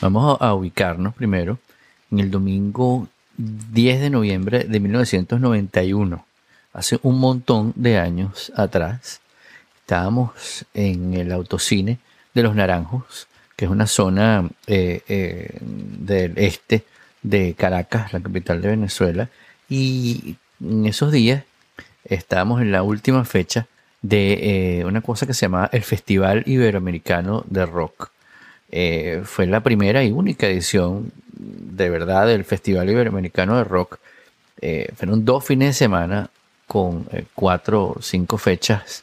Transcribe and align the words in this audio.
Vamos 0.00 0.38
a, 0.40 0.54
ubicarnos 0.54 1.14
primero 1.14 1.58
en 2.10 2.20
el 2.20 2.30
domingo 2.30 3.06
10 3.36 4.00
de 4.00 4.08
noviembre 4.08 4.64
de 4.64 4.80
1991. 4.80 6.24
Hace 6.72 6.98
un 7.02 7.18
montón 7.20 7.74
de 7.76 7.98
años 7.98 8.50
atrás, 8.56 9.20
estábamos 9.80 10.64
en 10.72 11.12
el 11.12 11.30
autocine 11.32 11.98
de 12.32 12.42
Los 12.42 12.54
Naranjos, 12.54 13.28
que 13.56 13.66
es 13.66 13.70
una 13.70 13.86
zona 13.86 14.48
eh, 14.66 15.02
eh, 15.06 15.58
del 15.60 16.32
este 16.38 16.84
de 17.22 17.52
Caracas, 17.52 18.14
la 18.14 18.20
capital 18.20 18.62
de 18.62 18.68
Venezuela, 18.68 19.28
y 19.68 20.36
en 20.64 20.86
esos 20.86 21.12
días 21.12 21.44
estábamos 22.04 22.62
en 22.62 22.72
la 22.72 22.82
última 22.82 23.26
fecha 23.26 23.66
de 24.00 24.78
eh, 24.78 24.84
una 24.86 25.02
cosa 25.02 25.26
que 25.26 25.34
se 25.34 25.42
llama 25.42 25.68
el 25.72 25.82
Festival 25.82 26.42
Iberoamericano 26.46 27.44
de 27.50 27.66
Rock. 27.66 28.12
Eh, 28.70 29.22
fue 29.24 29.46
la 29.46 29.60
primera 29.60 30.04
y 30.04 30.12
única 30.12 30.46
edición 30.46 31.12
de 31.32 31.90
verdad 31.90 32.26
del 32.26 32.44
Festival 32.44 32.88
Iberoamericano 32.90 33.56
de 33.56 33.64
Rock. 33.64 33.98
Eh, 34.60 34.88
fueron 34.96 35.24
dos 35.24 35.44
fines 35.44 35.68
de 35.68 35.72
semana 35.74 36.30
con 36.66 37.06
cuatro 37.34 37.94
o 37.96 38.02
cinco 38.02 38.38
fechas, 38.38 39.02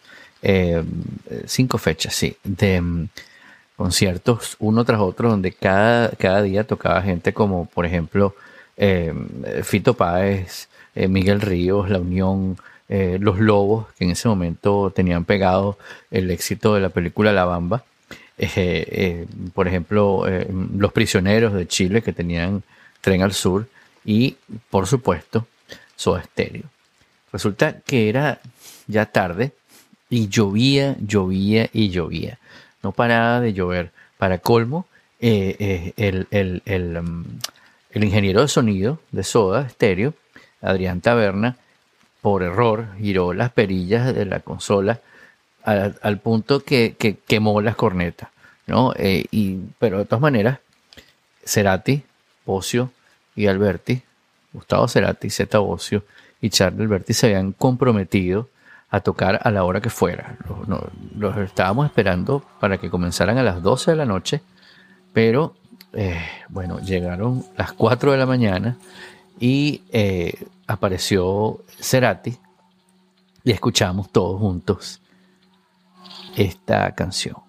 cinco 1.46 1.78
fechas, 1.78 2.16
sí, 2.16 2.38
de 2.44 2.80
mm, 2.80 3.10
conciertos 3.76 4.56
uno 4.60 4.86
tras 4.86 5.02
otro, 5.02 5.30
donde 5.30 5.52
cada, 5.52 6.12
cada 6.12 6.42
día 6.44 6.64
tocaba 6.66 7.02
gente 7.02 7.34
como, 7.34 7.66
por 7.66 7.86
ejemplo, 7.86 8.36
Fito 9.64 9.96
Páez, 9.96 10.70
Miguel 10.96 11.42
Ríos, 11.42 11.90
La 11.90 12.00
Unión, 12.00 12.58
eh, 12.90 13.18
los 13.20 13.40
Lobos, 13.40 13.88
que 13.98 14.06
en 14.06 14.12
ese 14.12 14.30
momento 14.30 14.92
tenían 14.96 15.26
pegado 15.26 15.78
el 16.10 16.32
éxito 16.32 16.74
de 16.74 16.80
la 16.80 16.90
película 16.90 17.34
La 17.34 17.44
Bamba. 17.44 17.84
Eh, 18.38 18.50
eh, 18.56 19.26
por 19.54 19.68
ejemplo, 19.68 20.26
Los 20.78 20.94
Prisioneros 20.94 21.54
de 21.54 21.68
Chile, 21.68 22.02
que 22.02 22.14
tenían 22.14 22.64
Tren 23.02 23.22
al 23.22 23.34
Sur. 23.34 23.68
Y, 24.06 24.38
por 24.70 24.88
supuesto, 24.88 25.48
Soda 25.96 26.24
Stereo. 26.24 26.64
Resulta 27.34 27.80
que 27.82 28.10
era 28.10 28.40
ya 28.88 29.06
tarde 29.08 29.52
y 30.10 30.30
llovía, 30.30 30.96
llovía 31.00 31.70
y 31.74 31.90
llovía. 31.90 32.40
No 32.84 32.92
paraba 32.92 33.42
de 33.42 33.54
llover. 33.54 33.92
Para 34.18 34.40
colmo, 34.40 34.88
el, 35.20 35.94
el, 36.32 37.02
mm, 37.02 37.26
el 37.92 38.04
ingeniero 38.04 38.42
de 38.42 38.48
sonido 38.48 39.00
de 39.12 39.24
Soda 39.24 39.70
Stereo, 39.70 40.14
Adrián 40.62 41.02
Taberna, 41.02 41.58
por 42.22 42.44
error 42.44 42.88
giró 42.98 43.34
las 43.34 43.52
perillas 43.52 44.14
de 44.14 44.26
la 44.26 44.40
consola 44.40 45.00
al, 45.68 46.20
punto 46.20 46.62
que, 46.62 46.96
quemó 47.28 47.62
las 47.62 47.76
cornetas, 47.76 48.30
¿no? 48.68 48.94
Eh, 48.96 49.26
y, 49.32 49.58
pero 49.80 49.98
de 50.00 50.06
todas 50.06 50.22
maneras, 50.22 50.60
Cerati, 51.46 52.04
Bocio 52.46 52.92
y 53.36 53.48
Alberti, 53.48 54.02
Gustavo 54.54 54.88
Cerati, 54.88 55.30
Zeta 55.30 55.60
Bocio 55.60 56.04
y 56.40 56.50
Charlie 56.50 56.84
Alberti 56.84 57.14
se 57.14 57.28
habían 57.28 57.52
comprometido 57.52 58.48
a 58.90 59.02
tocar 59.02 59.42
a 59.44 59.52
la 59.52 59.66
hora 59.66 59.82
que 59.82 59.90
fuera. 59.90 60.38
Los, 60.68 61.38
estábamos 61.38 61.86
esperando 61.86 62.44
para 62.62 62.78
que 62.78 62.90
comenzaran 62.90 63.38
a 63.38 63.44
las 63.44 63.62
12 63.62 63.92
de 63.92 63.98
la 63.98 64.06
noche, 64.06 64.42
pero 65.12 65.54
eh, 65.92 66.22
bueno, 66.48 66.80
llegaron 66.80 67.46
las 67.58 67.74
4 67.74 68.14
de 68.14 68.18
la 68.18 68.26
mañana 68.26 68.78
y 69.38 69.82
eh, 69.92 70.34
apareció 70.66 71.60
Cerati 71.82 72.38
y 73.44 73.52
escuchamos 73.52 74.10
todos 74.14 74.40
juntos 74.40 75.02
esta 76.38 76.94
canción. 76.94 77.47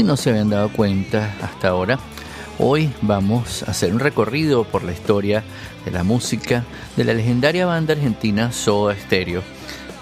Si 0.00 0.04
no 0.04 0.16
se 0.16 0.30
habían 0.30 0.48
dado 0.48 0.70
cuenta 0.70 1.34
hasta 1.42 1.68
ahora, 1.68 1.98
hoy 2.58 2.90
vamos 3.02 3.62
a 3.64 3.72
hacer 3.72 3.92
un 3.92 4.00
recorrido 4.00 4.64
por 4.64 4.82
la 4.82 4.92
historia 4.92 5.44
de 5.84 5.90
la 5.90 6.04
música 6.04 6.64
de 6.96 7.04
la 7.04 7.12
legendaria 7.12 7.66
banda 7.66 7.92
argentina 7.92 8.50
Soda 8.50 8.96
Stereo. 8.96 9.42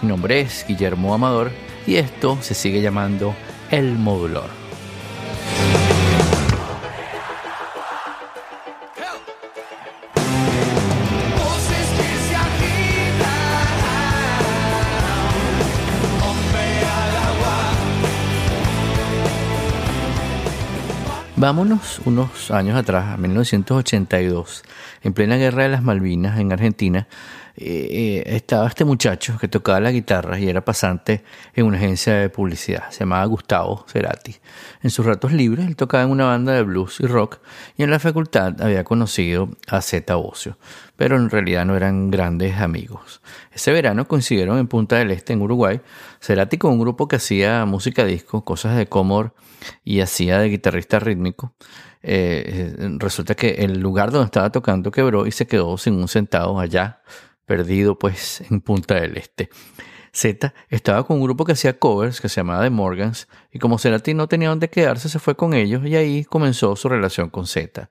Mi 0.00 0.09
nombre 0.09 0.41
es 0.41 0.65
Guillermo 0.69 1.15
Amador 1.15 1.50
y 1.85 1.97
esto 1.97 2.39
se 2.43 2.55
sigue 2.55 2.81
llamando 2.81 3.35
El 3.73 3.99
Modulor. 3.99 4.68
Vámonos 21.40 22.00
unos 22.05 22.50
años 22.50 22.76
atrás, 22.76 23.14
a 23.14 23.17
1982, 23.17 24.64
en 25.05 25.12
plena 25.12 25.37
guerra 25.37 25.62
de 25.62 25.69
las 25.69 25.85
Malvinas 25.85 26.40
en 26.40 26.52
Argentina, 26.52 27.06
eh, 27.56 28.25
eh, 28.26 28.35
estaba 28.35 28.67
este 28.67 28.85
muchacho 28.85 29.38
que 29.38 29.46
tocaba 29.46 29.79
la 29.79 29.93
guitarra 29.93 30.40
y 30.40 30.49
era 30.49 30.64
pasante 30.64 31.23
en 31.55 31.67
una 31.67 31.76
agencia 31.76 32.14
de 32.14 32.29
publicidad, 32.29 32.90
se 32.90 33.00
llamaba 33.00 33.25
Gustavo 33.26 33.85
Cerati. 33.87 34.35
En 34.82 34.90
sus 34.90 35.06
ratos 35.06 35.32
libres 35.32 35.64
él 35.69 35.76
tocaba 35.76 36.02
en 36.02 36.11
una 36.11 36.25
banda 36.25 36.55
de 36.55 36.64
blues 36.64 36.99
y 36.99 37.06
rock 37.06 37.38
y 37.76 37.84
en 37.84 37.93
la 37.93 38.00
facultad 38.00 38.61
había 38.61 38.82
conocido 38.82 39.49
a 39.69 39.81
Zeta 39.81 40.17
Ocio, 40.17 40.58
pero 40.96 41.14
en 41.14 41.31
realidad 41.31 41.64
no 41.64 41.76
eran 41.76 42.11
grandes 42.11 42.56
amigos. 42.56 43.20
Ese 43.52 43.70
verano 43.70 44.08
coincidieron 44.08 44.58
en 44.58 44.67
Punta 44.67 44.96
del 44.96 45.12
Este, 45.12 45.34
en 45.34 45.43
Uruguay, 45.43 45.81
Cerati 46.20 46.58
con 46.58 46.73
un 46.73 46.81
grupo 46.81 47.06
que 47.06 47.14
hacía 47.14 47.64
música 47.64 48.05
disco, 48.05 48.44
cosas 48.44 48.76
de 48.76 48.88
Comor 48.88 49.34
y 49.84 50.00
hacía 50.00 50.38
de 50.38 50.49
guitarrista 50.49 50.99
rítmico. 50.99 51.55
Eh, 52.02 52.76
resulta 52.99 53.34
que 53.34 53.50
el 53.50 53.81
lugar 53.81 54.10
donde 54.10 54.26
estaba 54.26 54.50
tocando 54.50 54.90
quebró 54.90 55.26
y 55.26 55.32
se 55.32 55.46
quedó 55.46 55.76
sin 55.78 55.94
un 55.94 56.08
centavo 56.08 56.60
allá, 56.60 57.02
perdido 57.44 57.99
pues 57.99 58.43
en 58.50 58.60
Punta 58.60 58.94
del 58.94 59.16
Este. 59.16 59.50
Z 60.12 60.55
estaba 60.69 61.05
con 61.05 61.16
un 61.16 61.22
grupo 61.22 61.44
que 61.44 61.52
hacía 61.52 61.78
covers 61.78 62.20
que 62.20 62.28
se 62.28 62.40
llamaba 62.40 62.62
The 62.62 62.70
Morgans 62.70 63.28
y 63.52 63.58
como 63.58 63.78
Cerati 63.78 64.14
no 64.14 64.28
tenía 64.28 64.49
dónde 64.49 64.69
quedarse 64.69 65.08
se 65.08 65.19
fue 65.19 65.37
con 65.37 65.55
ellos 65.55 65.84
y 65.87 65.96
ahí 65.96 66.25
comenzó 66.25 66.76
su 66.76 66.88
relación 66.88 67.31
con 67.31 67.46
Z. 67.46 67.90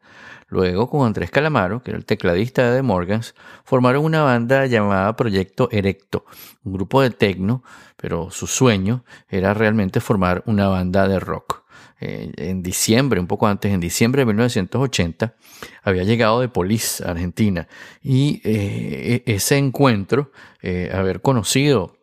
Luego 0.49 0.89
con 0.89 1.05
Andrés 1.05 1.29
Calamaro, 1.29 1.83
que 1.83 1.91
era 1.91 1.97
el 1.97 2.05
tecladista 2.05 2.69
de 2.69 2.77
The 2.77 2.81
Morgans, 2.81 3.35
formaron 3.65 4.05
una 4.05 4.23
banda 4.23 4.65
llamada 4.65 5.15
Proyecto 5.15 5.67
Erecto, 5.71 6.25
un 6.63 6.73
grupo 6.73 7.01
de 7.01 7.09
techno, 7.09 7.63
pero 7.97 8.31
su 8.31 8.47
sueño 8.47 9.03
era 9.27 9.53
realmente 9.53 9.99
formar 9.99 10.43
una 10.45 10.69
banda 10.69 11.07
de 11.07 11.19
rock. 11.19 11.67
Eh, 11.99 12.31
en 12.37 12.61
diciembre, 12.61 13.19
un 13.19 13.27
poco 13.27 13.47
antes, 13.47 13.73
en 13.73 13.79
diciembre 13.79 14.21
de 14.21 14.27
1980, 14.27 15.33
había 15.81 16.03
llegado 16.03 16.39
de 16.39 16.47
Polis 16.47 17.01
a 17.01 17.11
Argentina 17.11 17.67
y 18.03 18.39
eh, 18.43 19.23
e-, 19.25 19.33
ese 19.35 19.57
encuentro, 19.57 20.31
eh, 20.61 20.91
haber 20.93 21.21
conocido 21.21 21.96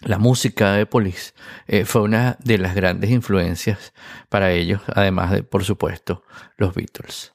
la 0.00 0.18
música 0.18 0.72
de 0.72 0.86
Police 0.86 1.32
fue 1.84 2.02
una 2.02 2.36
de 2.44 2.58
las 2.58 2.74
grandes 2.74 3.10
influencias 3.10 3.94
para 4.28 4.52
ellos, 4.52 4.82
además 4.94 5.30
de, 5.30 5.42
por 5.42 5.64
supuesto, 5.64 6.22
los 6.56 6.74
Beatles. 6.74 7.32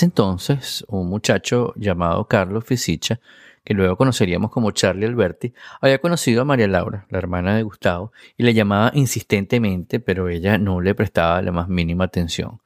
Ese 0.00 0.06
entonces, 0.06 0.82
un 0.88 1.10
muchacho 1.10 1.74
llamado 1.76 2.26
Carlos 2.26 2.64
Fisicha, 2.64 3.20
que 3.62 3.74
luego 3.74 3.98
conoceríamos 3.98 4.50
como 4.50 4.70
Charlie 4.70 5.04
Alberti, 5.04 5.52
había 5.78 5.98
conocido 5.98 6.40
a 6.40 6.46
María 6.46 6.68
Laura, 6.68 7.04
la 7.10 7.18
hermana 7.18 7.54
de 7.54 7.62
Gustavo, 7.64 8.10
y 8.38 8.44
le 8.44 8.54
llamaba 8.54 8.92
insistentemente, 8.94 10.00
pero 10.00 10.30
ella 10.30 10.56
no 10.56 10.80
le 10.80 10.94
prestaba 10.94 11.42
la 11.42 11.52
más 11.52 11.68
mínima 11.68 12.04
atención. 12.04 12.62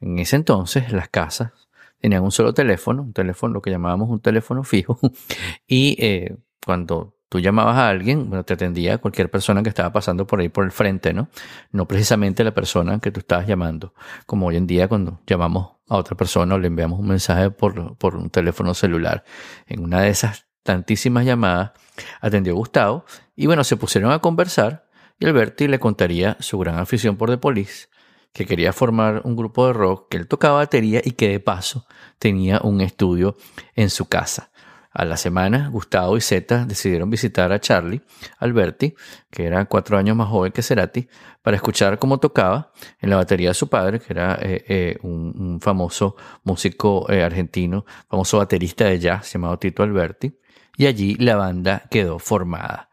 En 0.00 0.18
ese 0.18 0.34
entonces, 0.34 0.90
las 0.90 1.08
casas 1.08 1.52
tenían 2.00 2.24
un 2.24 2.32
solo 2.32 2.52
teléfono, 2.52 3.02
un 3.02 3.12
teléfono, 3.12 3.54
lo 3.54 3.62
que 3.62 3.70
llamábamos 3.70 4.10
un 4.10 4.18
teléfono 4.18 4.64
fijo, 4.64 4.98
y 5.68 5.94
eh, 6.00 6.34
cuando 6.66 7.14
tú 7.32 7.40
llamabas 7.40 7.78
a 7.78 7.88
alguien, 7.88 8.28
bueno, 8.28 8.44
te 8.44 8.52
atendía 8.52 8.98
cualquier 8.98 9.30
persona 9.30 9.62
que 9.62 9.70
estaba 9.70 9.90
pasando 9.90 10.26
por 10.26 10.40
ahí 10.40 10.50
por 10.50 10.66
el 10.66 10.70
frente, 10.70 11.14
¿no? 11.14 11.30
No 11.70 11.88
precisamente 11.88 12.44
la 12.44 12.52
persona 12.52 12.98
que 12.98 13.10
tú 13.10 13.20
estabas 13.20 13.46
llamando, 13.46 13.94
como 14.26 14.48
hoy 14.48 14.58
en 14.58 14.66
día 14.66 14.86
cuando 14.86 15.22
llamamos 15.26 15.76
a 15.88 15.96
otra 15.96 16.14
persona 16.14 16.56
o 16.56 16.58
le 16.58 16.66
enviamos 16.66 17.00
un 17.00 17.08
mensaje 17.08 17.50
por, 17.50 17.96
por 17.96 18.16
un 18.16 18.28
teléfono 18.28 18.74
celular. 18.74 19.24
En 19.66 19.82
una 19.82 20.02
de 20.02 20.10
esas 20.10 20.44
tantísimas 20.62 21.24
llamadas 21.24 21.72
atendió 22.20 22.54
Gustavo 22.54 23.06
y 23.34 23.46
bueno, 23.46 23.64
se 23.64 23.78
pusieron 23.78 24.12
a 24.12 24.18
conversar 24.18 24.84
y 25.18 25.24
Alberti 25.24 25.68
le 25.68 25.78
contaría 25.78 26.36
su 26.38 26.58
gran 26.58 26.78
afición 26.78 27.16
por 27.16 27.30
The 27.30 27.38
Police, 27.38 27.88
que 28.34 28.44
quería 28.44 28.74
formar 28.74 29.22
un 29.24 29.36
grupo 29.36 29.68
de 29.68 29.72
rock, 29.72 30.10
que 30.10 30.18
él 30.18 30.28
tocaba 30.28 30.58
batería 30.58 31.00
y 31.02 31.12
que 31.12 31.30
de 31.30 31.40
paso 31.40 31.86
tenía 32.18 32.60
un 32.62 32.82
estudio 32.82 33.38
en 33.74 33.88
su 33.88 34.04
casa. 34.04 34.50
A 34.94 35.06
la 35.06 35.16
semana, 35.16 35.68
Gustavo 35.70 36.16
y 36.18 36.20
Zeta 36.20 36.66
decidieron 36.66 37.08
visitar 37.08 37.50
a 37.50 37.60
Charlie 37.60 38.02
Alberti, 38.38 38.94
que 39.30 39.46
era 39.46 39.64
cuatro 39.64 39.96
años 39.96 40.16
más 40.16 40.28
joven 40.28 40.52
que 40.52 40.62
Cerati, 40.62 41.08
para 41.40 41.56
escuchar 41.56 41.98
cómo 41.98 42.18
tocaba 42.18 42.72
en 43.00 43.08
la 43.08 43.16
batería 43.16 43.48
de 43.48 43.54
su 43.54 43.68
padre, 43.68 44.00
que 44.00 44.12
era 44.12 44.38
eh, 44.42 44.64
eh, 44.68 44.98
un, 45.02 45.60
famoso 45.62 46.16
músico 46.44 47.10
eh, 47.10 47.22
argentino, 47.22 47.86
famoso 48.08 48.38
baterista 48.38 48.84
de 48.84 48.98
jazz 48.98 49.32
llamado 49.32 49.58
Tito 49.58 49.82
Alberti, 49.82 50.38
y 50.76 50.86
allí 50.86 51.14
la 51.14 51.36
banda 51.36 51.84
quedó 51.90 52.18
formada. 52.18 52.90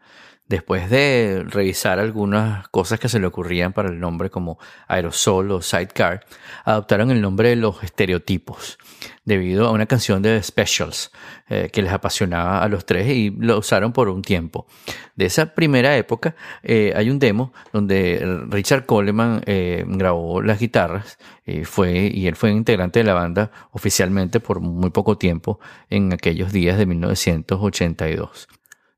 Después 0.50 0.90
de 0.90 1.44
revisar 1.46 2.00
algunas 2.00 2.66
cosas 2.70 2.98
que 2.98 3.08
se 3.08 3.20
le 3.20 3.28
ocurrían 3.28 3.72
para 3.72 3.88
el 3.88 4.00
nombre 4.00 4.30
como 4.30 4.58
aerosol 4.88 5.52
o 5.52 5.62
sidecar, 5.62 6.26
adoptaron 6.64 7.12
el 7.12 7.20
nombre 7.20 7.50
de 7.50 7.54
los 7.54 7.84
estereotipos, 7.84 8.76
debido 9.24 9.68
a 9.68 9.70
una 9.70 9.86
canción 9.86 10.22
de 10.22 10.42
Specials 10.42 11.12
eh, 11.48 11.70
que 11.72 11.82
les 11.82 11.92
apasionaba 11.92 12.64
a 12.64 12.68
los 12.68 12.84
tres 12.84 13.08
y 13.10 13.30
lo 13.30 13.58
usaron 13.58 13.92
por 13.92 14.08
un 14.08 14.22
tiempo. 14.22 14.66
De 15.14 15.26
esa 15.26 15.54
primera 15.54 15.96
época 15.96 16.34
eh, 16.64 16.94
hay 16.96 17.10
un 17.10 17.20
demo 17.20 17.52
donde 17.72 18.20
Richard 18.48 18.86
Coleman 18.86 19.42
eh, 19.46 19.84
grabó 19.86 20.42
las 20.42 20.58
guitarras 20.58 21.16
fue, 21.62 22.10
y 22.12 22.26
él 22.26 22.34
fue 22.34 22.50
integrante 22.50 22.98
de 22.98 23.04
la 23.04 23.14
banda 23.14 23.52
oficialmente 23.70 24.40
por 24.40 24.58
muy 24.58 24.90
poco 24.90 25.16
tiempo 25.16 25.60
en 25.90 26.12
aquellos 26.12 26.50
días 26.50 26.76
de 26.76 26.86
1982. 26.86 28.48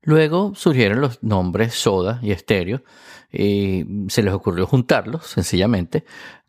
Luego 0.03 0.53
surgieron 0.55 1.01
los 1.01 1.23
nombres 1.23 1.73
Soda 1.73 2.19
y 2.21 2.31
Estéreo 2.31 2.83
y 3.31 3.85
se 4.09 4.21
les 4.21 4.33
ocurrió 4.33 4.67
juntarlos 4.67 5.25
sencillamente 5.25 6.03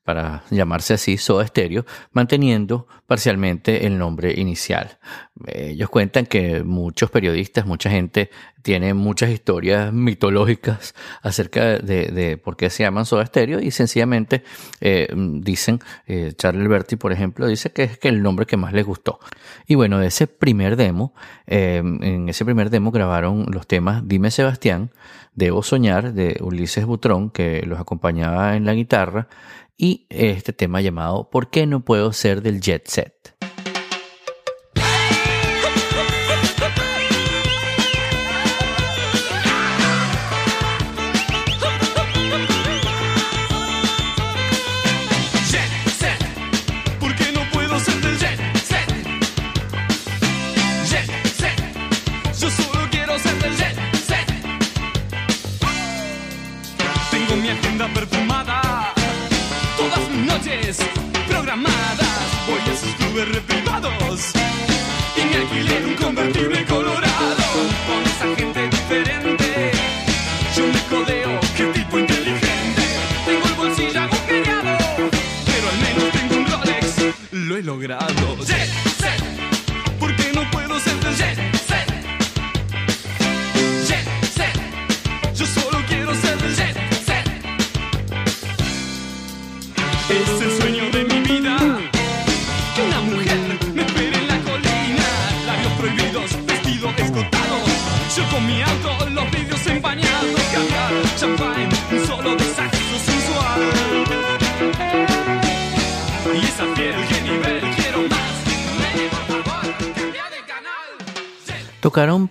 para 0.05 0.45
llamarse 0.51 0.95
así 0.95 1.17
Soda 1.17 1.47
Stereo, 1.47 1.87
manteniendo 2.13 2.87
parcialmente 3.07 3.87
el 3.87 3.99
nombre 3.99 4.35
inicial. 4.39 4.99
Ellos 5.47 5.89
cuentan 5.89 6.27
que 6.27 6.63
muchos 6.63 7.11
periodistas, 7.11 7.67
mucha 7.67 7.91
gente 7.91 8.31
tiene 8.63 8.95
muchas 8.95 9.31
historias 9.31 9.93
mitológicas 9.93 10.95
acerca 11.23 11.79
de, 11.79 12.41
por 12.43 12.57
qué 12.57 12.71
se 12.71 12.83
llaman 12.83 13.05
Soda 13.05 13.27
Stereo 13.27 13.61
y 13.61 13.71
sencillamente 13.71 14.45
eh, 14.81 15.09
dicen, 15.15 15.81
eh, 16.07 16.33
Charlie 16.37 16.63
Alberti 16.63 16.97
por 16.97 17.13
ejemplo, 17.13 17.47
dice 17.47 17.73
que 17.73 17.83
es 17.85 17.99
que 17.99 18.09
el 18.09 18.23
nombre 18.23 18.47
que 18.47 18.57
más 18.57 18.73
les 18.73 18.85
gustó. 18.85 19.19
Y 19.67 19.75
bueno, 19.75 19.99
de 19.99 20.09
ese 20.09 20.27
primer 20.27 20.77
demo, 20.77 21.15
eh, 21.47 21.79
en 21.79 22.29
ese 22.29 22.45
primer 22.45 22.71
demo 22.71 22.91
grabaron 22.91 23.47
los 23.51 23.67
temas 23.67 24.07
Dime 24.07 24.31
Sebastián, 24.31 24.91
Debo 25.35 25.65
Soñar 25.65 26.13
de 26.13 26.39
Ulises 26.41 26.87
Butrón, 26.87 27.31
que 27.31 27.63
los 27.67 27.81
acompañaba 27.81 28.55
en 28.57 28.65
la 28.65 28.75
guitarra, 28.75 29.27
y 29.77 30.07
este 30.11 30.53
tema 30.53 30.81
llamado 30.81 31.31
¿Por 31.31 31.51
qué 31.51 31.67
no 31.67 31.85
puedo 31.85 32.13
ser 32.13 32.43
del 32.43 32.61
jet 32.61 32.87
set? 32.87 33.34
Tocaron 66.33 66.84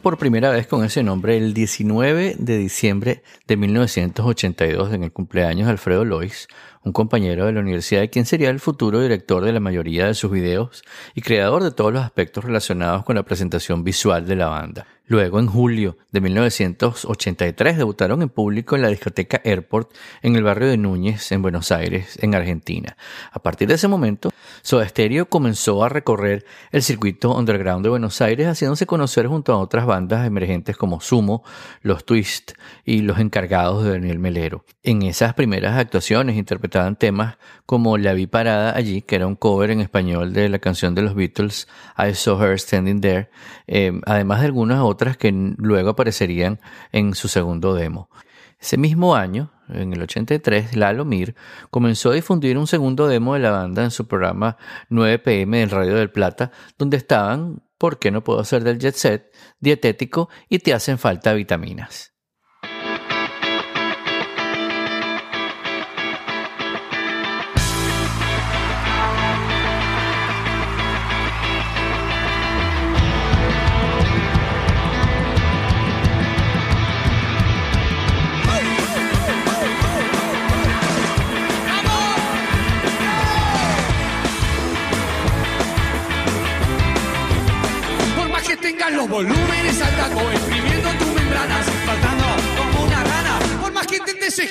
por 0.03 0.17
primera 0.17 0.51
vez 0.51 0.67
con 0.67 0.83
ese 0.83 1.01
nombre 1.01 1.38
el 1.38 1.53
19 1.53 2.36
de 2.38 2.57
diciembre 2.57 3.24
de 3.48 3.55
1982 3.55 4.93
en 4.93 5.03
el 5.03 5.13
cumpleaños 5.13 5.65
de 5.65 5.72
Alfredo 5.72 6.03
Lois, 6.03 6.50
un 6.83 6.91
compañero 6.91 7.45
de 7.45 7.53
la 7.53 7.62
universidad 7.62 8.10
quien 8.12 8.25
sería 8.25 8.50
el 8.50 8.60
futuro 8.60 9.00
director 9.00 9.45
de 9.45 9.53
la 9.53 9.62
mayoría 9.62 10.05
de 10.05 10.13
sus 10.13 10.29
videos 10.29 10.83
y 11.15 11.22
creador 11.22 11.63
de 11.63 11.72
todos 11.72 11.93
los 11.93 12.03
aspectos 12.03 12.43
relacionados 12.43 13.05
con 13.05 13.15
la 13.15 13.24
presentación 13.24 13.86
visual 13.86 14.27
de 14.27 14.36
la 14.36 14.48
banda. 14.48 14.86
Luego, 15.05 15.39
en 15.39 15.48
julio 15.48 15.98
de 16.13 16.22
1983, 16.22 17.77
debutaron 17.77 18.22
en 18.22 18.29
público 18.29 18.77
en 18.77 18.83
la 18.83 18.88
discoteca 18.88 19.41
Airport 19.43 19.91
en 20.22 20.38
el 20.38 20.43
barrio 20.43 20.69
de 20.69 20.77
Núñez, 20.77 21.29
en 21.33 21.41
Buenos 21.41 21.74
Aires, 21.74 22.17
en 22.22 22.33
Argentina. 22.36 22.95
A 23.33 23.39
partir 23.39 23.67
de 23.67 23.74
ese 23.74 23.89
momento, 23.89 24.29
Soda 24.62 24.88
Stereo 24.88 25.27
comenzó 25.27 25.83
a 25.83 25.89
recorrer 25.89 26.45
el 26.72 26.83
circuito 26.83 27.36
underground 27.36 27.83
de 27.83 27.89
Buenos 27.89 28.22
Aires, 28.22 28.48
haciéndose 28.48 28.86
conocer 28.86 29.27
junto 29.27 29.51
a 29.51 29.57
otras 29.57 29.86
bandas 29.86 30.25
emergentes 30.25 30.77
como 30.77 31.01
Sumo, 31.01 31.43
Los 31.81 32.05
Twist 32.05 32.53
y 32.86 33.01
Los 33.01 33.19
Encargados 33.19 33.83
de 33.83 33.91
Daniel 33.91 34.19
Melero. 34.19 34.63
En 34.83 35.01
esas 35.01 35.33
primeras 35.33 35.77
actuaciones 35.77 36.38
interpretaban 36.38 36.95
temas 36.95 37.38
como 37.65 37.98
La 37.98 38.13
Vi 38.13 38.27
Parada 38.27 38.74
allí, 38.75 39.01
que 39.01 39.15
era 39.15 39.27
un 39.27 39.36
cover 39.36 39.72
en 39.72 39.81
español 39.81 40.31
de 40.31 40.48
la 40.48 40.60
canción 40.60 40.95
de 40.95 41.01
los 41.01 41.13
Beatles, 41.13 41.67
I 41.98 42.13
Saw 42.13 42.41
Her 42.41 42.57
Standing 42.57 43.01
There, 43.01 43.29
eh, 43.67 43.91
además 44.05 44.39
de 44.39 44.45
algunas 44.45 44.79
otras 44.79 44.92
que 45.17 45.31
luego 45.57 45.91
aparecerían 45.91 46.59
en 46.91 47.13
su 47.13 47.27
segundo 47.27 47.73
demo. 47.73 48.09
Ese 48.59 48.77
mismo 48.77 49.15
año, 49.15 49.51
en 49.67 49.91
el 49.93 50.01
83, 50.01 50.75
Lalo 50.75 51.03
Mir 51.03 51.35
comenzó 51.69 52.12
a 52.12 52.13
difundir 52.13 52.57
un 52.57 52.67
segundo 52.67 53.07
demo 53.07 53.33
de 53.33 53.41
la 53.41 53.51
banda 53.51 53.83
en 53.83 53.91
su 53.91 54.07
programa 54.07 54.57
9 54.89 55.19
pm 55.19 55.59
del 55.59 55.69
Radio 55.69 55.95
del 55.95 56.12
Plata, 56.12 56.51
donde 56.77 56.97
estaban 56.97 57.62
¿Por 57.83 58.00
qué 58.00 58.12
no 58.12 58.23
puedo 58.23 58.39
hacer 58.39 58.63
del 58.63 58.79
jet 58.79 58.95
set? 58.95 59.35
Dietético 59.59 60.29
y 60.47 60.59
te 60.59 60.73
hacen 60.73 60.97
falta 60.97 61.33
vitaminas. 61.33 62.12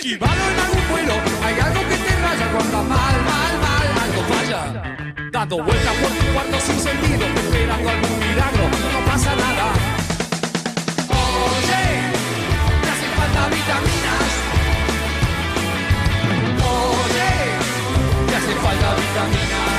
Esquivarlo 0.02 0.44
en 0.50 0.59
algún 0.59 0.88
vuelo, 0.90 1.14
hay 1.44 1.61
algo 1.61 1.80
que 1.88 1.97
te 1.97 2.16
raya 2.16 2.50
cuando 2.50 2.82
mal, 2.82 3.16
mal, 3.30 3.54
mal, 3.66 3.87
algo 4.02 4.23
falla. 4.35 4.62
Dando 5.30 5.62
vueltas 5.62 5.94
por 5.94 6.11
tu 6.11 6.32
cuarto 6.32 6.61
sin 6.61 6.80
sentido, 6.80 7.25
esperando 7.25 7.88
algún 7.88 8.18
milagro, 8.18 8.64
no 8.94 9.00
pasa 9.06 9.37
nada. 9.37 9.66
Oye, 11.09 11.85
te 12.82 12.88
hacen 12.92 13.12
falta 13.16 13.42
vitaminas. 13.54 14.32
Oye, 16.66 17.30
te 18.26 18.35
hacen 18.35 18.59
falta 18.59 18.94
vitaminas. 18.97 19.72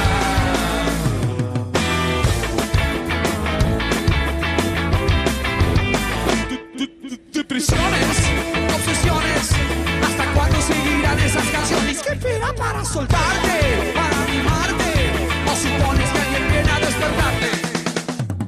Para 12.20 12.86
soltarte, 12.86 13.92
para 13.94 14.24
animarte? 14.24 15.12
¿O 15.48 15.56
supones 15.56 16.10
que 16.12 16.20
alguien 16.20 16.52
viene 16.52 16.72
a 16.72 16.80
despertarte? 16.80 17.48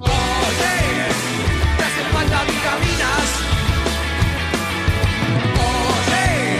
Oye, 0.01 0.75
te 1.77 1.83
hacen 1.83 2.07
falta 2.13 2.43
vitaminas. 2.43 3.27
Oye, 5.57 6.59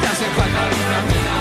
te 0.00 0.06
hacen 0.06 0.30
falta 0.36 0.68
vitaminas. 0.68 1.40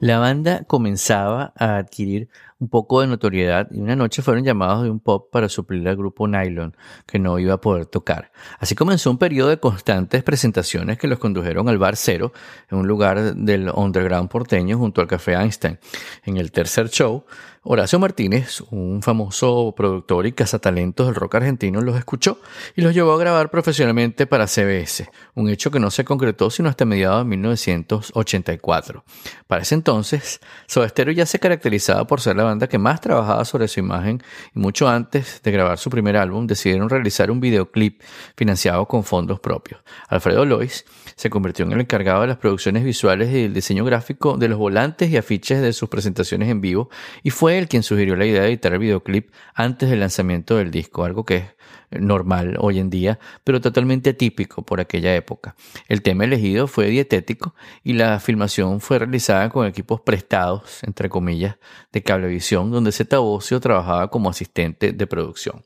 La 0.00 0.18
banda 0.18 0.64
comenzaba 0.66 1.52
a 1.56 1.76
adquirir 1.76 2.28
un 2.58 2.68
poco 2.68 3.00
de 3.00 3.06
notoriedad 3.06 3.68
y 3.70 3.80
una 3.80 3.96
noche 3.96 4.22
fueron 4.22 4.44
llamados 4.44 4.84
de 4.84 4.90
un 4.90 5.00
pop 5.00 5.28
para 5.30 5.48
suplir 5.48 5.86
al 5.88 5.96
grupo 5.96 6.28
Nylon, 6.28 6.76
que 7.06 7.18
no 7.18 7.38
iba 7.38 7.54
a 7.54 7.60
poder 7.60 7.86
tocar. 7.86 8.32
Así 8.58 8.74
comenzó 8.74 9.10
un 9.10 9.18
periodo 9.18 9.48
de 9.50 9.58
constantes 9.58 10.22
presentaciones 10.22 10.98
que 10.98 11.08
los 11.08 11.18
condujeron 11.18 11.68
al 11.68 11.78
Bar 11.78 11.96
Cero, 11.96 12.32
en 12.70 12.78
un 12.78 12.86
lugar 12.86 13.34
del 13.34 13.70
underground 13.74 14.30
porteño 14.30 14.78
junto 14.78 15.00
al 15.00 15.08
Café 15.08 15.34
Einstein. 15.34 15.78
En 16.24 16.36
el 16.36 16.52
tercer 16.52 16.88
show, 16.88 17.24
Horacio 17.66 17.98
Martínez, 17.98 18.60
un 18.70 19.00
famoso 19.02 19.72
productor 19.74 20.26
y 20.26 20.32
cazatalentos 20.32 21.06
del 21.06 21.14
rock 21.14 21.36
argentino, 21.36 21.80
los 21.80 21.96
escuchó 21.96 22.38
y 22.76 22.82
los 22.82 22.92
llevó 22.92 23.14
a 23.14 23.18
grabar 23.18 23.50
profesionalmente 23.50 24.26
para 24.26 24.46
CBS, 24.46 25.10
un 25.34 25.48
hecho 25.48 25.70
que 25.70 25.80
no 25.80 25.90
se 25.90 26.04
concretó 26.04 26.50
sino 26.50 26.68
hasta 26.68 26.84
mediados 26.84 27.20
de 27.20 27.24
1984. 27.24 29.02
Para 29.46 29.62
ese 29.62 29.76
entonces, 29.76 30.42
Soda 30.66 30.90
Stereo 30.90 31.14
ya 31.14 31.24
se 31.24 31.38
caracterizaba 31.38 32.06
por 32.06 32.20
ser 32.20 32.36
la 32.36 32.44
banda 32.44 32.68
que 32.68 32.76
más 32.76 33.00
trabajaba 33.00 33.46
sobre 33.46 33.66
su 33.66 33.80
imagen 33.80 34.22
y 34.54 34.58
mucho 34.58 34.86
antes 34.86 35.40
de 35.42 35.50
grabar 35.50 35.78
su 35.78 35.88
primer 35.88 36.18
álbum 36.18 36.46
decidieron 36.46 36.90
realizar 36.90 37.30
un 37.30 37.40
videoclip 37.40 38.02
financiado 38.36 38.86
con 38.86 39.04
fondos 39.04 39.40
propios. 39.40 39.80
Alfredo 40.08 40.44
Lois 40.44 40.84
se 41.16 41.30
convirtió 41.30 41.64
en 41.64 41.72
el 41.72 41.80
encargado 41.80 42.22
de 42.22 42.28
las 42.28 42.38
producciones 42.38 42.84
visuales 42.84 43.32
y 43.32 43.44
el 43.44 43.54
diseño 43.54 43.84
gráfico 43.84 44.36
de 44.36 44.48
los 44.48 44.58
volantes 44.58 45.10
y 45.10 45.16
afiches 45.16 45.60
de 45.60 45.72
sus 45.72 45.88
presentaciones 45.88 46.48
en 46.48 46.60
vivo 46.60 46.90
y 47.22 47.30
fue 47.30 47.58
él 47.58 47.68
quien 47.68 47.82
sugirió 47.82 48.16
la 48.16 48.26
idea 48.26 48.42
de 48.42 48.48
editar 48.48 48.72
el 48.72 48.78
videoclip 48.78 49.30
antes 49.54 49.90
del 49.90 50.00
lanzamiento 50.00 50.56
del 50.56 50.70
disco, 50.70 51.04
algo 51.04 51.24
que 51.24 51.36
es 51.36 51.44
normal 52.00 52.56
hoy 52.58 52.78
en 52.78 52.90
día, 52.90 53.18
pero 53.44 53.60
totalmente 53.60 54.10
atípico 54.10 54.62
por 54.62 54.80
aquella 54.80 55.14
época. 55.14 55.54
El 55.88 56.02
tema 56.02 56.24
elegido 56.24 56.66
fue 56.66 56.86
dietético 56.88 57.54
y 57.82 57.94
la 57.94 58.20
filmación 58.20 58.80
fue 58.80 58.98
realizada 58.98 59.48
con 59.50 59.66
equipos 59.66 60.00
prestados, 60.00 60.82
entre 60.82 61.08
comillas, 61.08 61.56
de 61.92 62.02
Cablevisión, 62.02 62.70
donde 62.70 62.92
Zeta 62.92 63.20
Ocio 63.20 63.60
trabajaba 63.60 64.10
como 64.10 64.30
asistente 64.30 64.92
de 64.92 65.06
producción. 65.06 65.62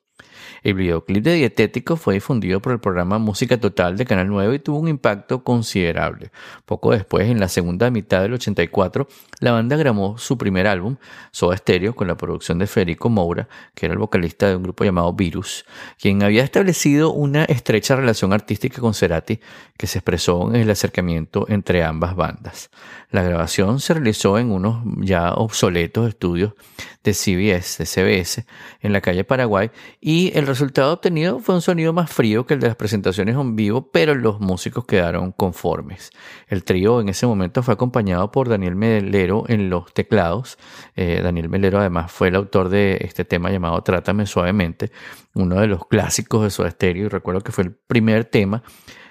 El 0.63 0.75
videoclip 0.75 1.25
de 1.25 1.35
Dietético 1.35 1.97
fue 1.97 2.15
difundido 2.15 2.61
por 2.61 2.73
el 2.73 2.81
programa 2.81 3.19
Música 3.19 3.59
Total 3.59 3.97
de 3.97 4.05
Canal 4.05 4.29
9 4.29 4.57
y 4.57 4.59
tuvo 4.59 4.79
un 4.79 4.89
impacto 4.89 5.45
considerable. 5.45 6.31
Poco 6.65 6.93
después, 6.93 7.29
en 7.29 7.41
la 7.41 7.49
segunda 7.49 7.91
mitad 7.91 8.23
del 8.23 8.35
84, 8.35 9.09
la 9.41 9.53
banda 9.53 9.77
grabó 9.77 10.19
su 10.19 10.37
primer 10.37 10.67
álbum, 10.67 10.97
Soda 11.31 11.57
Stereo, 11.57 11.95
con 11.95 12.09
la 12.09 12.17
producción 12.17 12.59
de 12.59 12.67
Federico 12.67 13.09
Moura, 13.09 13.49
que 13.75 13.87
era 13.87 13.93
el 13.93 13.99
vocalista 13.99 14.49
de 14.49 14.57
un 14.57 14.63
grupo 14.65 14.85
llamado 14.85 15.13
Virus, 15.13 15.65
quien 16.01 16.23
había 16.23 16.43
establecido 16.43 17.13
una 17.13 17.45
estrecha 17.45 17.97
relación 17.97 18.33
artística 18.33 18.81
con 18.81 18.95
Cerati 18.95 19.41
que 19.77 19.87
se 19.87 19.99
expresó 19.99 20.49
en 20.51 20.57
el 20.61 20.71
acercamiento 20.71 21.47
entre 21.49 21.85
ambas 21.85 22.17
bandas. 22.17 22.71
La 23.11 23.23
grabación 23.23 23.81
se 23.81 23.95
realizó 23.95 24.39
en 24.39 24.51
unos 24.51 24.83
ya 24.99 25.33
obsoletos 25.35 26.09
estudios 26.09 26.53
de 27.09 27.15
CBS, 27.15 27.79
de 27.79 27.87
CBS, 27.87 28.47
en 28.81 28.93
la 28.93 29.01
calle 29.01 29.25
Paraguay, 29.25 29.71
y 30.01 30.37
el 30.37 30.47
resultado 30.47 30.93
obtenido 30.93 31.39
fue 31.41 31.55
un 31.55 31.63
sonido 31.63 31.93
más 31.93 32.11
frío 32.11 32.47
que 32.47 32.55
el 32.55 32.61
de 32.61 32.69
las 32.69 32.77
presentaciones 32.77 33.35
en 33.35 33.57
vivo, 33.57 33.91
pero 33.91 34.15
los 34.15 34.41
músicos 34.41 34.85
quedaron 34.85 35.33
conformes. 35.33 36.11
El 36.49 36.65
trío 36.65 37.01
en 37.01 37.09
ese 37.09 37.27
momento 37.27 37.63
fue 37.63 37.75
acompañado 37.75 38.31
por 38.31 38.49
Daniel 38.49 38.77
Melero 38.77 39.45
en 39.49 39.71
los 39.71 39.93
teclados. 39.93 40.59
Eh, 40.97 41.21
Daniel 41.23 41.49
Melero 41.49 41.79
además 41.79 42.13
fue 42.13 42.29
el 42.29 42.37
autor 42.37 42.69
de 42.69 42.99
este 43.01 43.25
tema 43.25 43.51
llamado 43.51 43.83
Trátame 43.83 44.27
Suavemente, 44.27 44.91
uno 45.35 45.61
de 45.61 45.67
los 45.67 45.87
clásicos 45.87 46.43
de 46.43 46.51
su 46.51 46.65
estéreo, 46.65 47.07
y 47.07 47.09
recuerdo 47.09 47.41
que 47.41 47.53
fue 47.53 47.65
el 47.65 47.73
primer 47.73 48.25
tema 48.27 48.63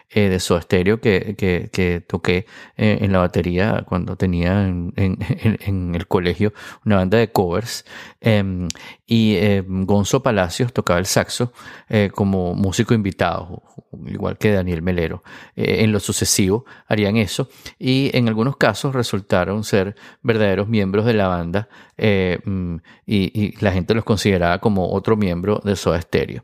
eh, 0.10 0.30
de 0.30 0.40
Soda 0.40 0.62
Stereo 0.62 1.02
que, 1.02 1.36
que, 1.36 2.02
toqué 2.08 2.46
eh, 2.78 3.00
en 3.02 3.12
la 3.12 3.20
batería 3.20 3.84
cuando 3.88 4.16
tenía 4.16 4.68
en, 4.68 4.94
el 5.96 6.08
colegio 6.08 6.54
una 6.86 6.98
banda 6.98 7.18
de 7.18 7.32
covers. 7.32 7.86
Eh, 8.22 8.68
y 9.06 9.36
eh, 9.36 9.64
Gonzo 9.66 10.22
Palacios 10.22 10.74
tocaba 10.74 11.00
el 11.00 11.06
saxo 11.06 11.54
eh, 11.90 12.10
como 12.14 12.54
músico 12.56 12.94
invitado, 12.94 13.64
igual 14.06 14.38
que 14.38 14.52
Daniel 14.52 14.82
Melero. 14.82 15.24
En 15.56 15.92
lo 15.92 16.00
sucesivo 16.00 16.66
harían 16.88 17.18
eso 17.18 17.50
y 17.80 18.12
en 18.14 18.28
algunos 18.28 18.58
casos 18.58 18.94
resultaron 18.96 19.64
ser 19.64 19.96
verdaderos 20.22 20.68
miembros 20.68 21.06
de 21.06 21.14
la 21.14 21.28
banda 21.28 21.70
mm, 21.98 22.76
y, 23.06 23.42
y 23.46 23.56
la 23.62 23.72
gente 23.72 23.94
los 23.94 24.04
consideraba 24.04 24.60
como 24.60 24.92
otro 24.92 25.16
miembro 25.16 25.62
de 25.64 25.76
Soda 25.76 26.02
Stereo. 26.02 26.44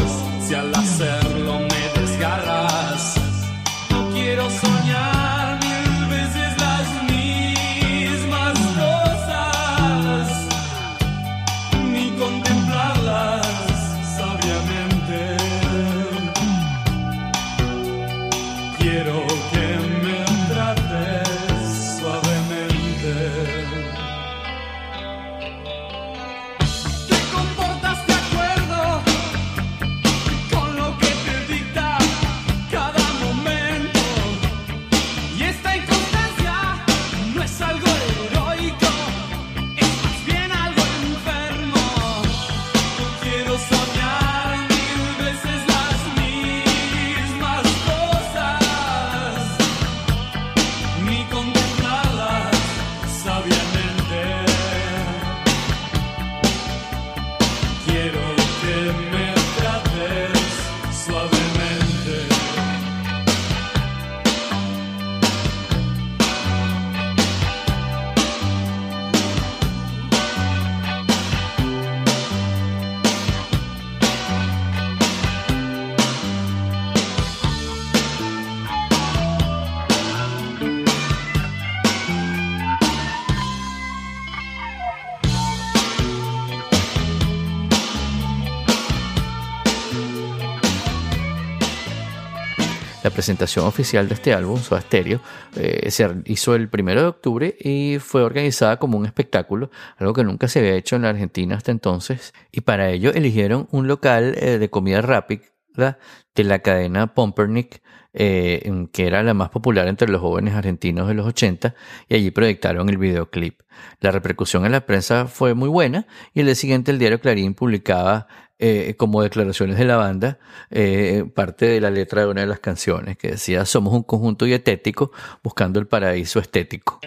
presentación 93.21 93.67
oficial 93.67 94.07
de 94.07 94.15
este 94.15 94.33
álbum, 94.33 94.57
Soda 94.57 94.81
Stereo, 94.81 95.21
eh, 95.55 95.91
se 95.91 96.09
hizo 96.25 96.55
el 96.55 96.69
primero 96.69 97.01
de 97.01 97.07
octubre 97.07 97.55
y 97.59 97.99
fue 97.99 98.23
organizada 98.23 98.79
como 98.79 98.97
un 98.97 99.05
espectáculo, 99.05 99.69
algo 99.97 100.13
que 100.13 100.23
nunca 100.23 100.47
se 100.47 100.57
había 100.57 100.73
hecho 100.73 100.95
en 100.95 101.03
la 101.03 101.09
Argentina 101.09 101.55
hasta 101.55 101.69
entonces. 101.69 102.33
Y 102.51 102.61
para 102.61 102.89
ello 102.89 103.11
eligieron 103.13 103.67
un 103.69 103.87
local 103.87 104.33
eh, 104.39 104.57
de 104.57 104.69
comida 104.71 105.03
rápida 105.03 105.99
de 106.33 106.43
la 106.43 106.59
cadena 106.63 107.13
Pumpernick, 107.13 107.83
eh, 108.13 108.87
que 108.91 109.05
era 109.05 109.21
la 109.21 109.35
más 109.35 109.49
popular 109.49 109.87
entre 109.87 110.09
los 110.09 110.19
jóvenes 110.19 110.55
argentinos 110.55 111.07
de 111.07 111.13
los 111.13 111.27
80, 111.27 111.75
y 112.09 112.15
allí 112.15 112.31
proyectaron 112.31 112.89
el 112.89 112.97
videoclip. 112.97 113.61
La 113.99 114.09
repercusión 114.09 114.65
en 114.65 114.71
la 114.71 114.87
prensa 114.87 115.27
fue 115.27 115.53
muy 115.53 115.69
buena 115.69 116.07
y 116.33 116.39
el 116.39 116.47
día 116.47 116.55
siguiente 116.55 116.89
el 116.89 116.97
diario 116.97 117.21
Clarín 117.21 117.53
publicaba 117.53 118.27
eh, 118.63 118.93
como 118.95 119.23
declaraciones 119.23 119.77
de 119.79 119.85
la 119.85 119.97
banda 119.97 120.37
eh, 120.69 121.25
parte 121.33 121.65
de 121.65 121.81
la 121.81 121.89
letra 121.89 122.21
de 122.21 122.27
una 122.27 122.41
de 122.41 122.47
las 122.47 122.59
canciones 122.59 123.17
que 123.17 123.31
decía 123.31 123.65
somos 123.65 123.91
un 123.91 124.03
conjunto 124.03 124.45
dietético 124.45 125.11
buscando 125.41 125.79
el 125.79 125.87
paraíso 125.87 126.39
estético. 126.39 126.99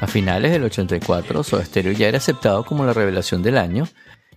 A 0.00 0.06
finales 0.08 0.50
del 0.50 0.64
84, 0.64 1.44
Soda 1.44 1.64
Stereo 1.64 1.92
ya 1.92 2.08
era 2.08 2.18
aceptado 2.18 2.64
como 2.64 2.84
la 2.84 2.92
revelación 2.92 3.44
del 3.44 3.58
año 3.58 3.86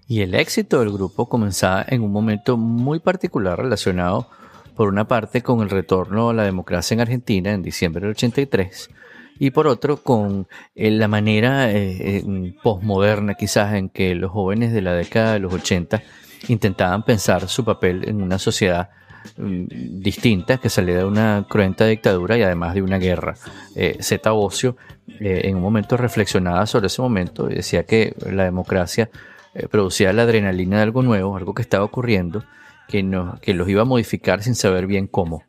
y 0.08 0.22
el 0.22 0.36
éxito 0.36 0.82
del 0.82 0.92
grupo 0.92 1.28
comenzaba 1.28 1.84
en 1.88 2.04
un 2.04 2.12
momento 2.12 2.58
muy 2.58 3.00
particular 3.00 3.58
relacionado 3.58 4.30
por 4.76 4.88
una 4.88 5.08
parte 5.08 5.42
con 5.42 5.62
el 5.62 5.70
retorno 5.72 6.30
a 6.30 6.34
la 6.36 6.44
democracia 6.44 6.94
en 6.94 7.02
Argentina 7.02 7.54
en 7.54 7.64
diciembre 7.64 8.02
del 8.02 8.12
83 8.12 8.92
y 9.40 9.50
por 9.50 9.66
otro 9.66 9.98
con 9.98 10.48
eh, 10.76 10.92
la 10.92 11.08
manera 11.08 11.72
eh, 11.72 12.18
eh, 12.20 12.54
posmoderna 12.62 13.34
quizás 13.34 13.74
en 13.74 13.90
que 13.90 14.14
los 14.14 14.30
jóvenes 14.30 14.74
de 14.74 14.84
la 14.84 14.94
década 14.94 15.34
de 15.34 15.40
los 15.40 15.52
80 15.52 16.04
intentaban 16.48 17.04
pensar 17.04 17.48
su 17.48 17.64
papel 17.64 18.08
en 18.08 18.22
una 18.22 18.40
sociedad 18.40 18.90
mm, 19.38 19.66
distinta 20.02 20.58
que 20.58 20.70
salía 20.70 20.98
de 20.98 21.06
una 21.06 21.46
cruenta 21.48 21.86
dictadura 21.86 22.38
y 22.38 22.44
además 22.44 22.74
de 22.74 22.82
una 22.82 22.98
guerra. 22.98 23.36
Eh, 23.76 23.98
Zeta 24.02 24.32
Bocio 24.32 24.76
eh, 25.20 25.42
en 25.46 25.58
un 25.58 25.62
momento 25.62 25.98
reflexionaba 25.98 26.66
sobre 26.66 26.88
ese 26.88 27.02
momento 27.02 27.50
y 27.50 27.56
decía 27.56 27.86
que 27.86 28.16
la 28.32 28.44
democracia 28.44 29.10
eh, 29.54 29.68
producía 29.68 30.14
la 30.14 30.24
adrenalina 30.24 30.78
de 30.78 30.84
algo 30.84 31.04
nuevo, 31.04 31.36
algo 31.36 31.54
que 31.54 31.62
estaba 31.62 31.84
ocurriendo, 31.84 32.44
que, 32.88 33.04
no, 33.04 33.38
que 33.42 33.54
los 33.54 33.68
iba 33.70 33.82
a 33.82 33.86
modificar 33.86 34.44
sin 34.44 34.56
saber 34.56 34.88
bien 34.88 35.08
cómo. 35.08 35.44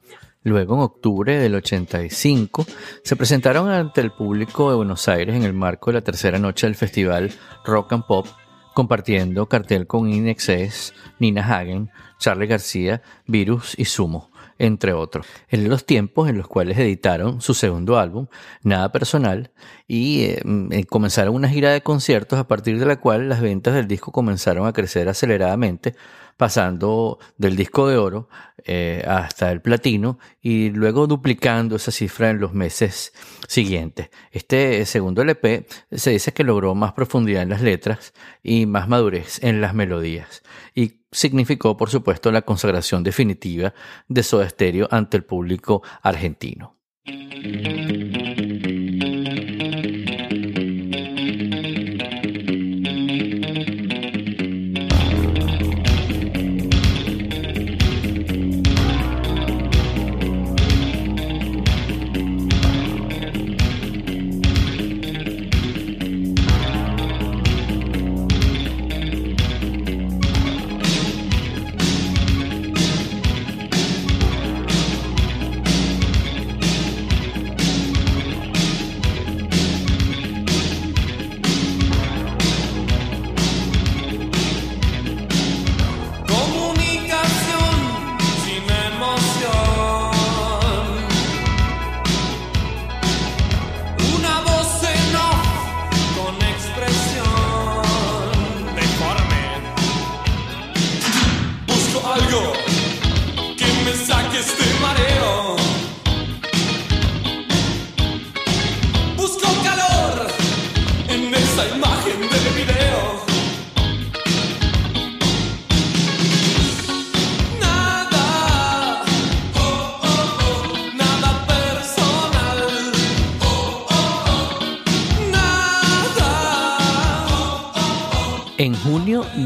Luego, 0.44 0.74
en 0.74 0.80
octubre 0.80 1.38
del 1.38 1.54
85, 1.54 2.66
se 3.04 3.14
presentaron 3.14 3.70
ante 3.70 4.00
el 4.00 4.10
público 4.10 4.70
de 4.70 4.76
Buenos 4.76 5.06
Aires 5.06 5.36
en 5.36 5.44
el 5.44 5.52
marco 5.52 5.90
de 5.90 5.94
la 5.94 6.00
tercera 6.00 6.38
noche 6.38 6.66
del 6.66 6.74
festival 6.74 7.30
Rock 7.64 7.92
and 7.92 8.06
Pop, 8.06 8.26
compartiendo 8.74 9.48
cartel 9.48 9.86
con 9.86 10.08
Inexcess, 10.08 10.94
Nina 11.18 11.42
Hagen, 11.42 11.90
Charlie 12.18 12.46
García, 12.46 13.02
Virus 13.26 13.74
y 13.78 13.84
Sumo, 13.84 14.30
entre 14.58 14.92
otros. 14.92 15.26
En 15.48 15.68
los 15.68 15.84
tiempos 15.84 16.28
en 16.28 16.38
los 16.38 16.48
cuales 16.48 16.78
editaron 16.78 17.40
su 17.40 17.54
segundo 17.54 17.98
álbum, 17.98 18.26
Nada 18.62 18.92
Personal, 18.92 19.50
y 19.86 20.24
eh, 20.24 20.42
mm, 20.44 20.82
comenzaron 20.88 21.34
una 21.34 21.48
gira 21.48 21.70
de 21.70 21.82
conciertos 21.82 22.38
a 22.38 22.46
partir 22.48 22.78
de 22.78 22.86
la 22.86 22.96
cual 22.96 23.28
las 23.28 23.40
ventas 23.40 23.74
del 23.74 23.88
disco 23.88 24.12
comenzaron 24.12 24.66
a 24.66 24.72
crecer 24.72 25.08
aceleradamente, 25.08 25.94
pasando 26.36 27.18
del 27.38 27.56
disco 27.56 27.88
de 27.88 27.96
oro 27.96 28.28
eh, 28.64 29.04
hasta 29.06 29.50
el 29.50 29.60
platino 29.60 30.18
y 30.40 30.70
luego 30.70 31.06
duplicando 31.06 31.76
esa 31.76 31.90
cifra 31.90 32.30
en 32.30 32.40
los 32.40 32.52
meses 32.54 33.12
siguientes. 33.48 34.10
Este 34.30 34.84
segundo 34.86 35.22
LP 35.22 35.66
se 35.90 36.10
dice 36.10 36.32
que 36.32 36.44
logró 36.44 36.74
más 36.74 36.92
profundidad 36.92 37.42
en 37.42 37.50
las 37.50 37.62
letras 37.62 38.12
y 38.42 38.66
más 38.66 38.88
madurez 38.88 39.42
en 39.42 39.60
las 39.60 39.74
melodías 39.74 40.42
y 40.74 41.02
significó 41.10 41.76
por 41.76 41.90
supuesto 41.90 42.32
la 42.32 42.42
consagración 42.42 43.02
definitiva 43.02 43.74
de 44.08 44.22
Soda 44.22 44.48
Stereo 44.48 44.88
ante 44.90 45.16
el 45.16 45.24
público 45.24 45.82
argentino. 46.02 46.76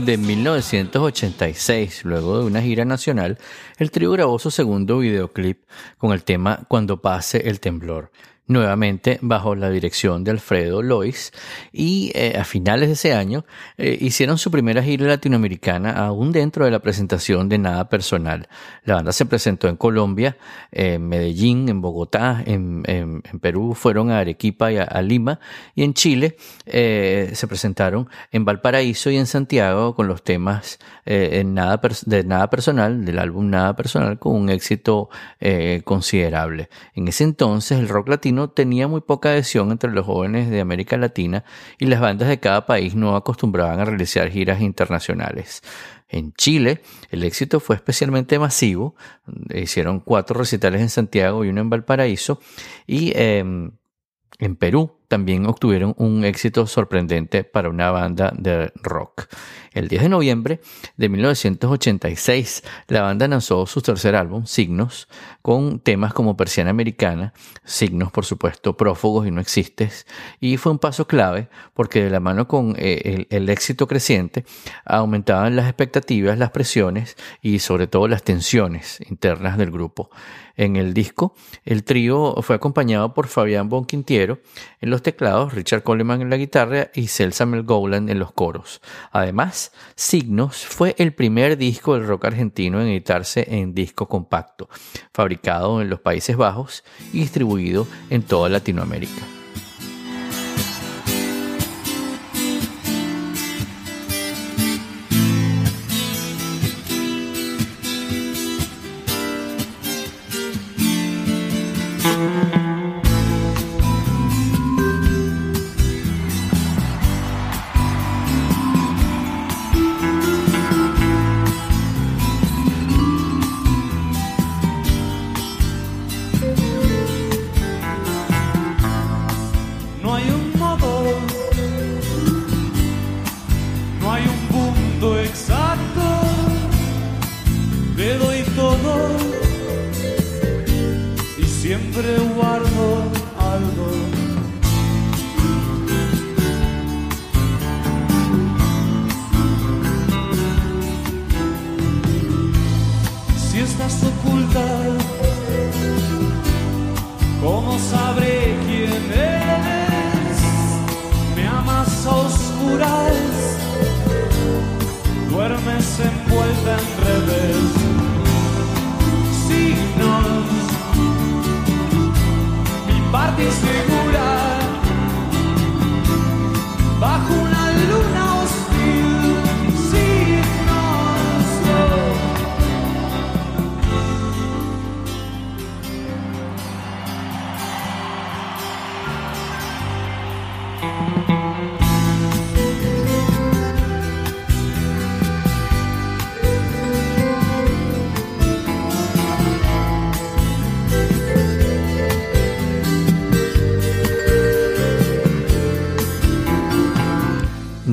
De 0.06 0.16
1986, 0.18 2.04
luego 2.04 2.38
de 2.38 2.44
una 2.46 2.62
gira 2.62 2.84
nacional, 2.84 3.38
el 3.76 3.90
trío 3.90 4.12
grabó 4.12 4.38
su 4.38 4.52
segundo 4.52 5.00
videoclip 5.00 5.64
con 5.98 6.12
el 6.12 6.22
tema 6.22 6.60
Cuando 6.68 7.02
pase 7.02 7.48
el 7.48 7.58
temblor, 7.58 8.12
nuevamente 8.48 9.18
bajo 9.22 9.54
la 9.54 9.70
dirección 9.70 10.22
de 10.22 10.30
Alfredo 10.30 10.82
Lois, 10.82 11.32
y 11.72 12.12
eh, 12.14 12.36
a 12.38 12.44
finales 12.44 12.88
de 12.88 12.92
ese 12.94 13.12
año 13.12 13.44
eh, 13.76 13.98
hicieron 14.00 14.38
su 14.38 14.50
primera 14.50 14.82
gira 14.82 15.06
latinoamericana 15.06 15.90
aún 15.92 16.30
dentro 16.30 16.64
de 16.64 16.70
la 16.70 16.78
presentación 16.78 17.48
de 17.48 17.58
Nada 17.58 17.88
Personal. 17.88 18.48
La 18.84 18.94
banda 18.94 19.12
se 19.12 19.26
presentó 19.26 19.68
en 19.68 19.76
Colombia, 19.76 20.36
en 20.70 21.08
Medellín, 21.08 21.68
en 21.68 21.80
Bogotá, 21.80 22.42
en, 22.46 22.82
en- 22.86 23.22
Perú 23.40 23.74
fueron 23.74 24.10
a 24.10 24.20
Arequipa 24.20 24.70
y 24.72 24.78
a, 24.78 25.02
Lima, 25.02 25.40
y 25.74 25.82
en 25.82 25.94
Chile 25.94 26.36
eh, 26.66 27.30
se 27.34 27.46
presentaron 27.46 28.08
en 28.32 28.44
Valparaíso 28.44 29.10
y 29.10 29.16
en 29.16 29.26
Santiago 29.26 29.94
con 29.94 30.08
los 30.08 30.22
temas 30.22 30.78
en 31.04 31.54
nada 31.54 31.80
de 32.06 32.24
Nada 32.24 32.50
Personal, 32.50 33.04
del 33.04 33.18
álbum 33.18 33.48
Nada 33.50 33.76
Personal, 33.76 34.18
con 34.18 34.34
un 34.34 34.48
éxito 34.50 35.08
considerable. 35.84 36.68
En 36.94 37.08
ese 37.08 37.24
entonces 37.24 37.78
el 37.78 37.88
rock 37.88 38.08
latino 38.08 38.35
tenía 38.50 38.88
muy 38.88 39.00
poca 39.00 39.30
adhesión 39.30 39.70
entre 39.72 39.90
los 39.90 40.06
jóvenes 40.06 40.50
de 40.50 40.60
América 40.60 40.96
Latina 40.96 41.44
y 41.78 41.86
las 41.86 42.00
bandas 42.00 42.28
de 42.28 42.38
cada 42.38 42.66
país 42.66 42.94
no 42.94 43.16
acostumbraban 43.16 43.80
a 43.80 43.84
realizar 43.84 44.30
giras 44.30 44.60
internacionales. 44.60 45.62
En 46.08 46.32
Chile, 46.34 46.82
el 47.10 47.24
éxito 47.24 47.58
fue 47.58 47.76
especialmente 47.76 48.38
masivo. 48.38 48.94
Hicieron 49.52 50.00
cuatro 50.00 50.38
recitales 50.38 50.80
en 50.80 50.88
Santiago 50.88 51.44
y 51.44 51.48
uno 51.48 51.60
en 51.62 51.70
Valparaíso. 51.70 52.38
Y 52.86 53.12
em, 53.16 53.72
en 54.38 54.56
Perú 54.56 54.96
también 55.08 55.46
obtuvieron 55.46 55.94
un 55.98 56.24
éxito 56.24 56.66
sorprendente 56.66 57.44
para 57.44 57.68
una 57.68 57.90
banda 57.90 58.32
de 58.36 58.72
rock. 58.82 59.26
El 59.72 59.88
10 59.88 60.02
de 60.02 60.08
noviembre 60.08 60.60
de 60.96 61.08
1986, 61.08 62.64
la 62.88 63.02
banda 63.02 63.28
lanzó 63.28 63.66
su 63.66 63.82
tercer 63.82 64.16
álbum, 64.16 64.46
Signos, 64.46 65.06
con 65.42 65.80
temas 65.80 66.12
como 66.12 66.36
Persiana 66.36 66.70
Americana, 66.70 67.34
Signos, 67.64 68.10
por 68.10 68.24
supuesto, 68.24 68.76
Prófugos 68.76 69.26
y 69.26 69.30
No 69.30 69.40
Existes, 69.40 70.06
y 70.40 70.56
fue 70.56 70.72
un 70.72 70.78
paso 70.78 71.06
clave 71.06 71.48
porque 71.74 72.04
de 72.04 72.10
la 72.10 72.20
mano 72.20 72.48
con 72.48 72.74
eh, 72.78 73.02
el, 73.04 73.26
el 73.30 73.48
éxito 73.48 73.86
creciente 73.86 74.44
aumentaban 74.84 75.54
las 75.56 75.66
expectativas, 75.66 76.38
las 76.38 76.50
presiones 76.50 77.16
y 77.42 77.60
sobre 77.60 77.86
todo 77.86 78.08
las 78.08 78.22
tensiones 78.24 78.98
internas 79.08 79.56
del 79.58 79.70
grupo. 79.70 80.10
En 80.56 80.76
el 80.76 80.94
disco, 80.94 81.34
el 81.64 81.84
trío 81.84 82.34
fue 82.42 82.56
acompañado 82.56 83.12
por 83.12 83.28
Fabián 83.28 83.68
Bonquintiero 83.68 84.40
en 84.80 84.90
los 84.90 85.02
teclados, 85.02 85.52
Richard 85.52 85.82
Coleman 85.82 86.22
en 86.22 86.30
la 86.30 86.38
guitarra 86.38 86.90
y 86.94 87.08
Celsa 87.08 87.44
Melgoland 87.44 88.08
en 88.08 88.18
los 88.18 88.32
coros. 88.32 88.80
Además, 89.12 89.72
Signos 89.94 90.64
fue 90.64 90.94
el 90.98 91.12
primer 91.12 91.58
disco 91.58 91.94
del 91.94 92.06
rock 92.06 92.24
argentino 92.24 92.80
en 92.80 92.88
editarse 92.88 93.46
en 93.48 93.74
disco 93.74 94.08
compacto, 94.08 94.68
fabricado 95.12 95.82
en 95.82 95.90
los 95.90 96.00
Países 96.00 96.36
Bajos 96.36 96.84
y 97.12 97.20
distribuido 97.20 97.86
en 98.08 98.22
toda 98.22 98.48
Latinoamérica. 98.48 99.35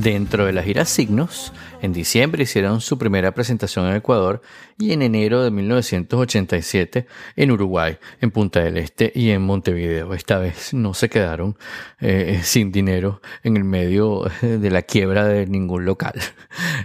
Dentro 0.03 0.45
de 0.45 0.51
la 0.51 0.63
gira 0.63 0.83
Signos, 0.83 1.53
en 1.81 1.93
diciembre 1.93 2.43
hicieron 2.43 2.81
su 2.81 2.97
primera 2.97 3.33
presentación 3.33 3.87
en 3.87 3.95
Ecuador 3.95 4.41
y 4.83 4.91
en 4.91 5.01
enero 5.01 5.41
de 5.43 5.49
1987 5.49 7.07
en 7.37 7.51
Uruguay, 7.51 7.97
en 8.19 8.31
Punta 8.31 8.59
del 8.59 8.77
Este 8.77 9.13
y 9.15 9.29
en 9.29 9.41
Montevideo. 9.41 10.13
Esta 10.13 10.39
vez 10.39 10.73
no 10.73 10.93
se 10.93 11.07
quedaron 11.07 11.55
eh, 12.01 12.41
sin 12.43 12.73
dinero 12.73 13.21
en 13.43 13.55
el 13.55 13.63
medio 13.63 14.27
eh, 14.41 14.57
de 14.57 14.71
la 14.71 14.81
quiebra 14.81 15.25
de 15.25 15.47
ningún 15.47 15.85
local. 15.85 16.13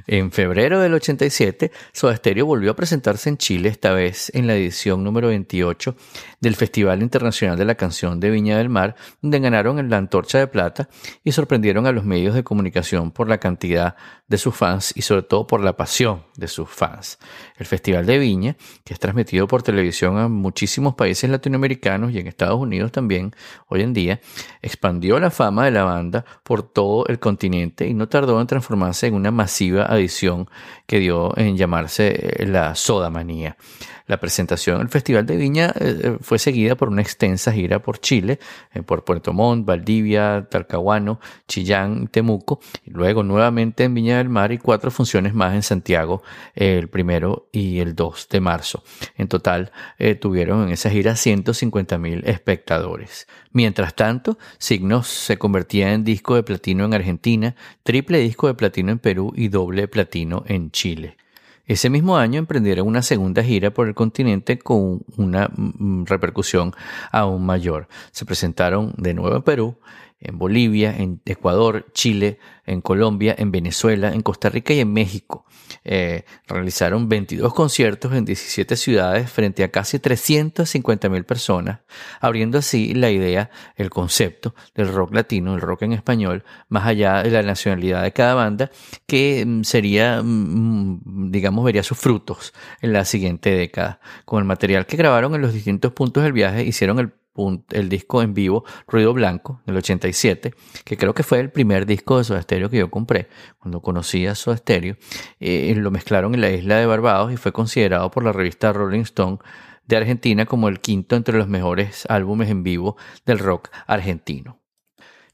En 0.07 0.33
febrero 0.33 0.81
del 0.81 0.95
87, 0.95 1.71
Soda 1.93 2.17
Stereo 2.17 2.47
volvió 2.47 2.71
a 2.71 2.77
presentarse 2.77 3.29
en 3.29 3.37
Chile, 3.37 3.69
esta 3.69 3.93
vez 3.93 4.31
en 4.35 4.47
la 4.47 4.55
edición 4.55 5.05
número 5.05 5.29
28 5.29 5.95
del 6.41 6.55
Festival 6.55 7.03
Internacional 7.03 7.59
de 7.59 7.67
la 7.67 7.75
Canción 7.75 8.19
de 8.19 8.31
Viña 8.31 8.57
del 8.57 8.71
Mar, 8.71 8.95
donde 9.21 9.41
ganaron 9.41 9.91
la 9.91 9.99
Antorcha 9.99 10.39
de 10.39 10.47
Plata 10.47 10.89
y 11.25 11.33
sorprendieron 11.33 11.87
a 11.87 11.93
los 11.93 12.05
medios 12.05 12.35
de 12.35 12.43
comunicación 12.43 13.11
por 13.11 13.29
la 13.29 13.39
cantidad 13.39 13.97
de 14.29 14.39
sus 14.39 14.55
fans 14.55 14.93
y 14.97 15.03
sobre 15.03 15.23
todo 15.23 15.47
por 15.47 15.63
la 15.63 15.77
pasión 15.77 16.25
de 16.37 16.49
sus 16.49 16.71
fans. 16.71 17.19
El 17.57 17.67
Festival 17.67 17.88
de 17.89 18.19
Viña, 18.19 18.57
que 18.85 18.93
es 18.93 19.01
transmitido 19.01 19.49
por 19.49 19.63
televisión 19.63 20.19
a 20.19 20.29
muchísimos 20.29 20.95
países 20.95 21.31
latinoamericanos 21.31 22.13
y 22.13 22.19
en 22.19 22.27
Estados 22.27 22.61
Unidos 22.61 22.93
también 22.93 23.35
hoy 23.69 23.81
en 23.81 23.95
día, 23.95 24.21
expandió 24.61 25.19
la 25.19 25.31
fama 25.31 25.65
de 25.65 25.71
la 25.71 25.85
banda 25.85 26.25
por 26.43 26.63
todo 26.63 27.07
el 27.07 27.19
continente 27.19 27.89
y 27.89 27.95
no 27.95 28.09
tardó 28.09 28.41
en 28.41 28.47
transformarse 28.47 29.07
en 29.07 29.15
una 29.15 29.31
masiva 29.31 29.87
adición 29.87 30.49
que 30.89 30.99
dio 30.99 31.37
en 31.37 31.59
llamarse 31.59 32.41
eh, 32.41 32.47
la 32.47 32.75
Soda 32.75 33.11
Manía. 33.11 33.57
La 34.09 34.19
presentación 34.19 34.77
en 34.77 34.83
el 34.83 34.89
Festival 34.89 35.27
de 35.27 35.37
Viña 35.37 35.73
eh, 35.79 36.17
fue 36.23 36.39
seguida 36.39 36.77
por 36.77 36.89
una 36.89 37.03
extensa 37.03 37.53
gira 37.53 37.83
por 37.83 38.01
Chile, 38.01 38.41
eh, 38.73 38.83
por 38.83 39.05
Puerto 39.05 39.35
Montt, 39.35 39.67
Valdivia, 39.67 40.49
Talcahuano, 40.51 41.21
Chillán, 41.47 42.09
Temuco, 42.09 42.59
y 42.87 42.91
luego 42.91 43.23
nuevamente 43.23 43.85
en 43.85 43.93
Viña 43.93 44.17
del 44.17 44.31
Mar 44.31 44.51
y 44.51 44.57
cuatro 44.57 44.91
funciones 44.91 45.35
más 45.35 45.55
en 45.55 45.63
Santiago 45.63 46.23
eh, 46.55 46.79
el 46.79 46.89
primero 46.89 47.51
y 47.53 47.81
el 47.81 47.95
2 47.95 48.29
de 48.31 48.41
marzo. 48.41 48.83
En 49.19 49.29
total 49.29 49.73
eh, 49.99 50.15
tuvieron 50.15 50.63
en 50.63 50.71
esa 50.71 50.89
gira 50.89 51.15
150 51.15 51.99
mil 51.99 52.25
espectadores. 52.27 53.29
Mientras 53.53 53.95
tanto, 53.95 54.39
Signos 54.57 55.07
se 55.07 55.37
convertía 55.37 55.93
en 55.93 56.05
disco 56.05 56.35
de 56.35 56.43
platino 56.43 56.87
en 56.87 56.95
Argentina, 56.95 57.57
triple 57.83 58.21
disco 58.21 58.47
de 58.47 58.55
platino 58.55 58.91
en 58.91 58.99
Perú 58.99 59.35
y 59.37 59.49
doble 59.49 59.87
platino 59.87 60.45
en 60.47 60.71
Chile. 60.71 60.78
Ese 61.67 61.91
mismo 61.91 62.17
año 62.17 62.39
emprendieron 62.39 62.87
una 62.87 63.03
segunda 63.03 63.43
gira 63.43 63.71
por 63.71 63.89
el 63.89 63.95
continente 63.95 64.59
con 64.59 65.03
una 65.17 65.51
mm, 65.55 66.05
repercusión 66.07 66.75
aún 67.11 67.45
mayor. 67.45 67.89
Se 68.11 68.25
presentaron 68.25 68.95
de 68.97 69.13
nuevo 69.13 69.37
en 69.37 69.43
Perú, 69.43 69.77
en 70.21 70.39
Bolivia, 70.39 70.95
en 70.97 71.21
Ecuador, 71.25 71.87
Chile, 71.93 72.39
en 72.67 72.81
Colombia, 72.81 73.35
en 73.39 73.51
Venezuela, 73.51 74.13
en 74.13 74.21
Costa 74.21 74.51
Rica 74.51 74.75
y 74.75 74.81
en 74.81 74.93
México. 74.93 75.47
Eh, 75.85 76.25
realizaron 76.47 77.09
22 77.09 77.55
conciertos 77.55 78.13
en 78.13 78.25
17 78.25 78.77
ciudades 78.77 79.31
frente 79.31 79.65
a 79.65 79.71
casi 79.71 79.99
350 79.99 81.09
mil 81.09 81.25
personas, 81.25 81.81
abriendo 82.21 82.59
así 82.59 82.95
la 82.95 83.11
idea, 83.11 83.51
el 83.77 83.91
concepto 83.91 84.55
del 84.75 84.93
rock 84.93 85.15
latino, 85.15 85.55
el 85.55 85.61
rock 85.61 85.83
en 85.83 85.93
español, 85.93 86.45
más 86.69 86.87
allá 86.87 87.23
de 87.23 87.31
la 87.31 87.43
nacionalidad 87.43 88.03
de 88.03 88.13
cada 88.13 88.35
banda, 88.35 88.71
que 89.07 89.45
mm, 89.47 89.63
sería, 89.63 90.21
mm, 90.23 91.31
digamos, 91.31 91.65
vería 91.65 91.83
sus 91.83 91.99
frutos 91.99 92.53
en 92.83 92.93
la 92.93 93.05
siguiente 93.05 93.51
década. 93.51 94.01
Con 94.25 94.41
el 94.41 94.45
material 94.45 94.87
que 94.87 94.97
grabaron 94.97 95.35
en 95.35 95.41
los 95.41 95.55
distintos 95.55 95.93
puntos 95.93 96.23
del 96.23 96.33
viaje, 96.33 96.65
hicieron 96.65 96.99
el 96.99 97.13
el 97.71 97.89
disco 97.89 98.23
en 98.23 98.35
vivo 98.35 98.65
Ruido 98.87 99.13
Blanco 99.13 99.63
del 99.67 99.77
87, 99.77 100.55
que 100.85 100.97
creo 100.97 101.15
que 101.15 101.23
fue 101.23 101.41
el 101.41 101.51
primer 101.51 101.87
disco 101.87 102.19
de 102.19 102.25
Soda 102.25 102.43
Stereo 102.43 102.71
que 102.71 102.79
yo 102.79 102.91
compré 102.91 103.29
cuando 103.59 103.81
conocí 103.81 104.27
a 104.27 104.35
Soda 104.35 104.57
Stereo. 104.57 104.97
Eh, 105.41 105.75
lo 105.77 105.91
mezclaron 105.91 106.35
en 106.35 106.41
la 106.41 106.51
isla 106.51 106.77
de 106.77 106.87
Barbados 106.87 107.33
y 107.33 107.37
fue 107.37 107.53
considerado 107.53 108.11
por 108.11 108.25
la 108.25 108.33
revista 108.33 108.73
Rolling 108.73 109.03
Stone 109.03 109.39
de 109.87 109.97
Argentina 109.97 110.47
como 110.47 110.69
el 110.69 110.81
quinto 110.81 111.17
entre 111.17 111.39
los 111.39 111.49
mejores 111.49 112.05
álbumes 112.09 112.51
en 112.51 112.63
vivo 112.63 112.97
del 113.25 113.39
rock 113.39 113.71
argentino. 113.87 114.59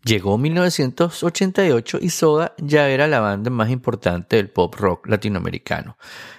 Llegó 0.05 0.37
1988 0.37 1.99
y 2.03 2.11
Soda 2.11 2.55
ya 2.59 2.91
era 2.91 3.07
la 3.07 3.21
banda 3.21 3.49
más 3.49 3.71
importante 3.71 4.37
del 4.37 4.51
pop 4.51 4.75
rock 4.75 5.07
latinoamericano. 5.07 5.97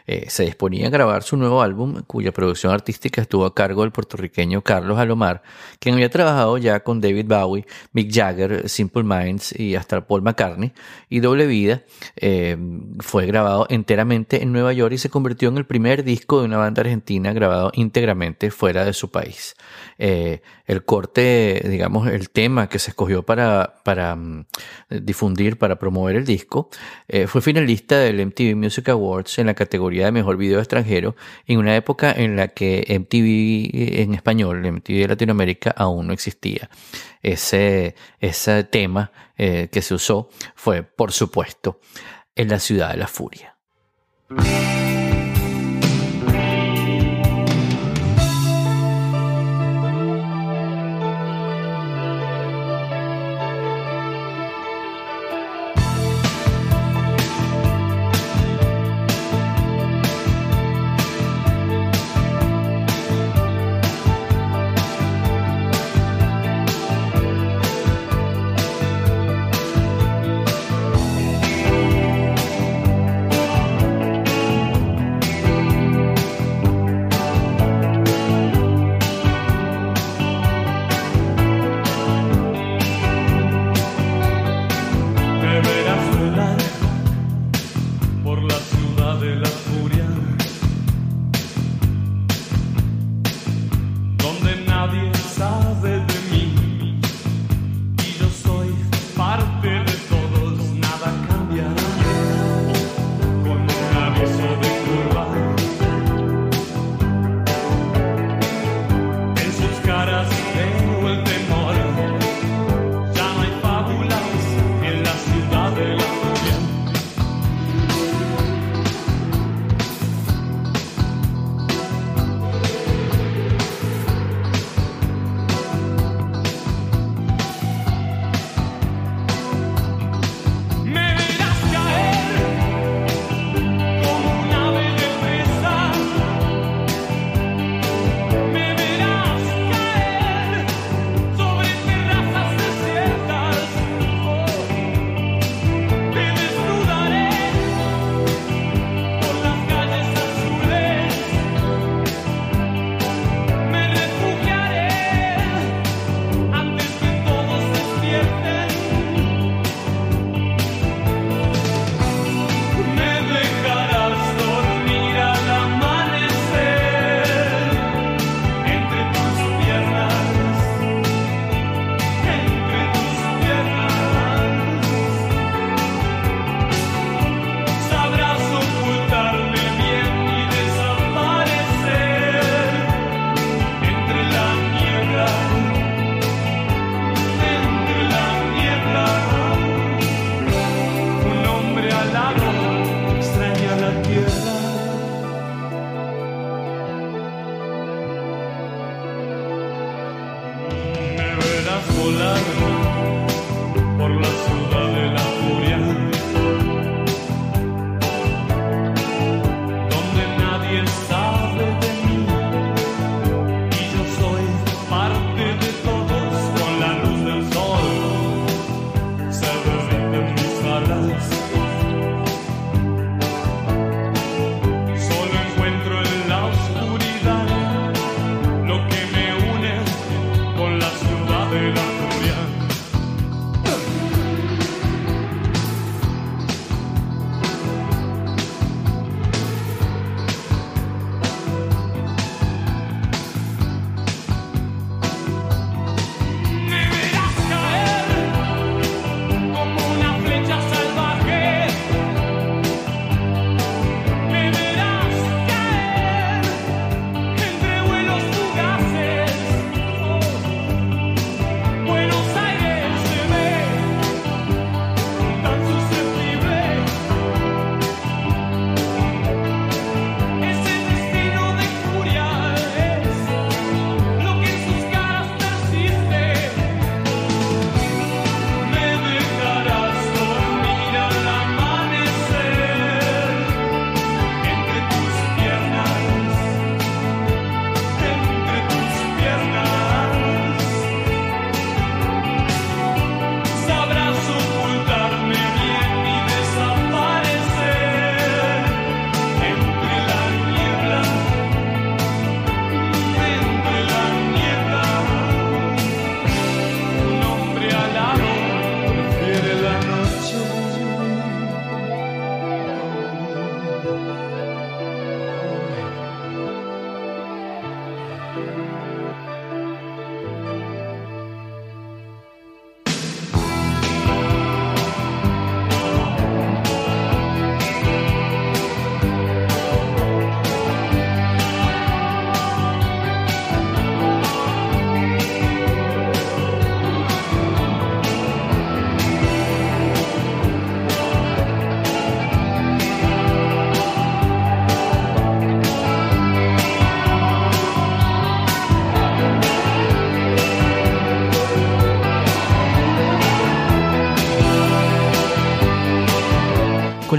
Eh, 0.07 0.25
se 0.29 0.43
disponía 0.43 0.87
a 0.87 0.89
grabar 0.91 1.23
su 1.23 1.35
nuevo 1.35 1.61
álbum, 1.61 2.03
cuya 2.05 2.31
producción 2.31 2.71
artística 2.71 3.21
estuvo 3.21 3.45
a 3.45 3.55
cargo 3.55 3.81
del 3.81 3.91
puertorriqueño 3.91 4.61
Carlos 4.61 4.99
Alomar, 4.99 5.41
quien 5.79 5.95
había 5.95 6.09
trabajado 6.09 6.59
ya 6.59 6.81
con 6.81 7.01
David 7.01 7.25
Bowie, 7.27 7.65
Mick 7.91 8.13
Jagger, 8.13 8.69
Simple 8.69 9.03
Minds 9.03 9.59
y 9.59 9.75
hasta 9.75 10.05
Paul 10.05 10.21
McCartney. 10.21 10.73
Y 11.09 11.21
Doble 11.21 11.47
Vida 11.47 11.83
eh, 12.17 12.55
fue 12.99 13.25
grabado 13.25 13.65
enteramente 13.69 14.43
en 14.43 14.51
Nueva 14.51 14.73
York 14.73 14.93
y 14.93 14.97
se 14.99 15.09
convirtió 15.09 15.49
en 15.49 15.57
el 15.57 15.65
primer 15.65 16.03
disco 16.03 16.39
de 16.39 16.45
una 16.45 16.57
banda 16.57 16.81
argentina 16.81 17.33
grabado 17.33 17.71
íntegramente 17.73 18.51
fuera 18.51 18.85
de 18.85 18.93
su 18.93 19.09
país. 19.09 19.55
Eh, 19.97 20.41
el 20.67 20.85
corte, 20.85 21.63
digamos, 21.67 22.07
el 22.07 22.29
tema 22.29 22.69
que 22.69 22.79
se 22.79 22.91
escogió 22.91 23.23
para, 23.23 24.15
mm, 24.15 24.45
difundir, 24.89 25.57
para 25.57 25.79
promover 25.79 26.15
el 26.15 26.25
disco, 26.25 26.69
fue 27.27 27.41
finalista 27.41 27.99
del 27.99 28.19
MTV 28.19 28.55
Music 28.55 28.89
Awards 28.89 29.39
en 29.39 29.47
la 29.47 29.53
categoría 29.53 29.94
de 30.03 30.11
Mejor 30.11 30.35
Video 30.35 30.59
Extranjero, 30.59 31.15
en 31.47 31.59
una 31.59 31.75
época 31.75 32.11
en 32.11 32.35
la 32.35 32.49
que 32.49 32.85
MTV 32.89 34.01
en 34.01 34.13
español, 34.13 34.61
MTV 34.69 35.01
de 35.01 35.07
Latinoamérica, 35.07 35.71
aún 35.71 36.07
no 36.07 36.13
existía. 36.13 36.69
Ese, 37.21 37.95
ese 38.19 38.63
tema 38.65 39.11
eh, 39.37 39.69
que 39.71 39.81
se 39.81 39.93
usó 39.93 40.29
fue, 40.55 40.83
por 40.83 41.13
supuesto, 41.13 41.79
en 42.35 42.49
la 42.49 42.59
ciudad 42.59 42.91
de 42.91 42.97
la 42.97 43.07
furia. 43.07 43.55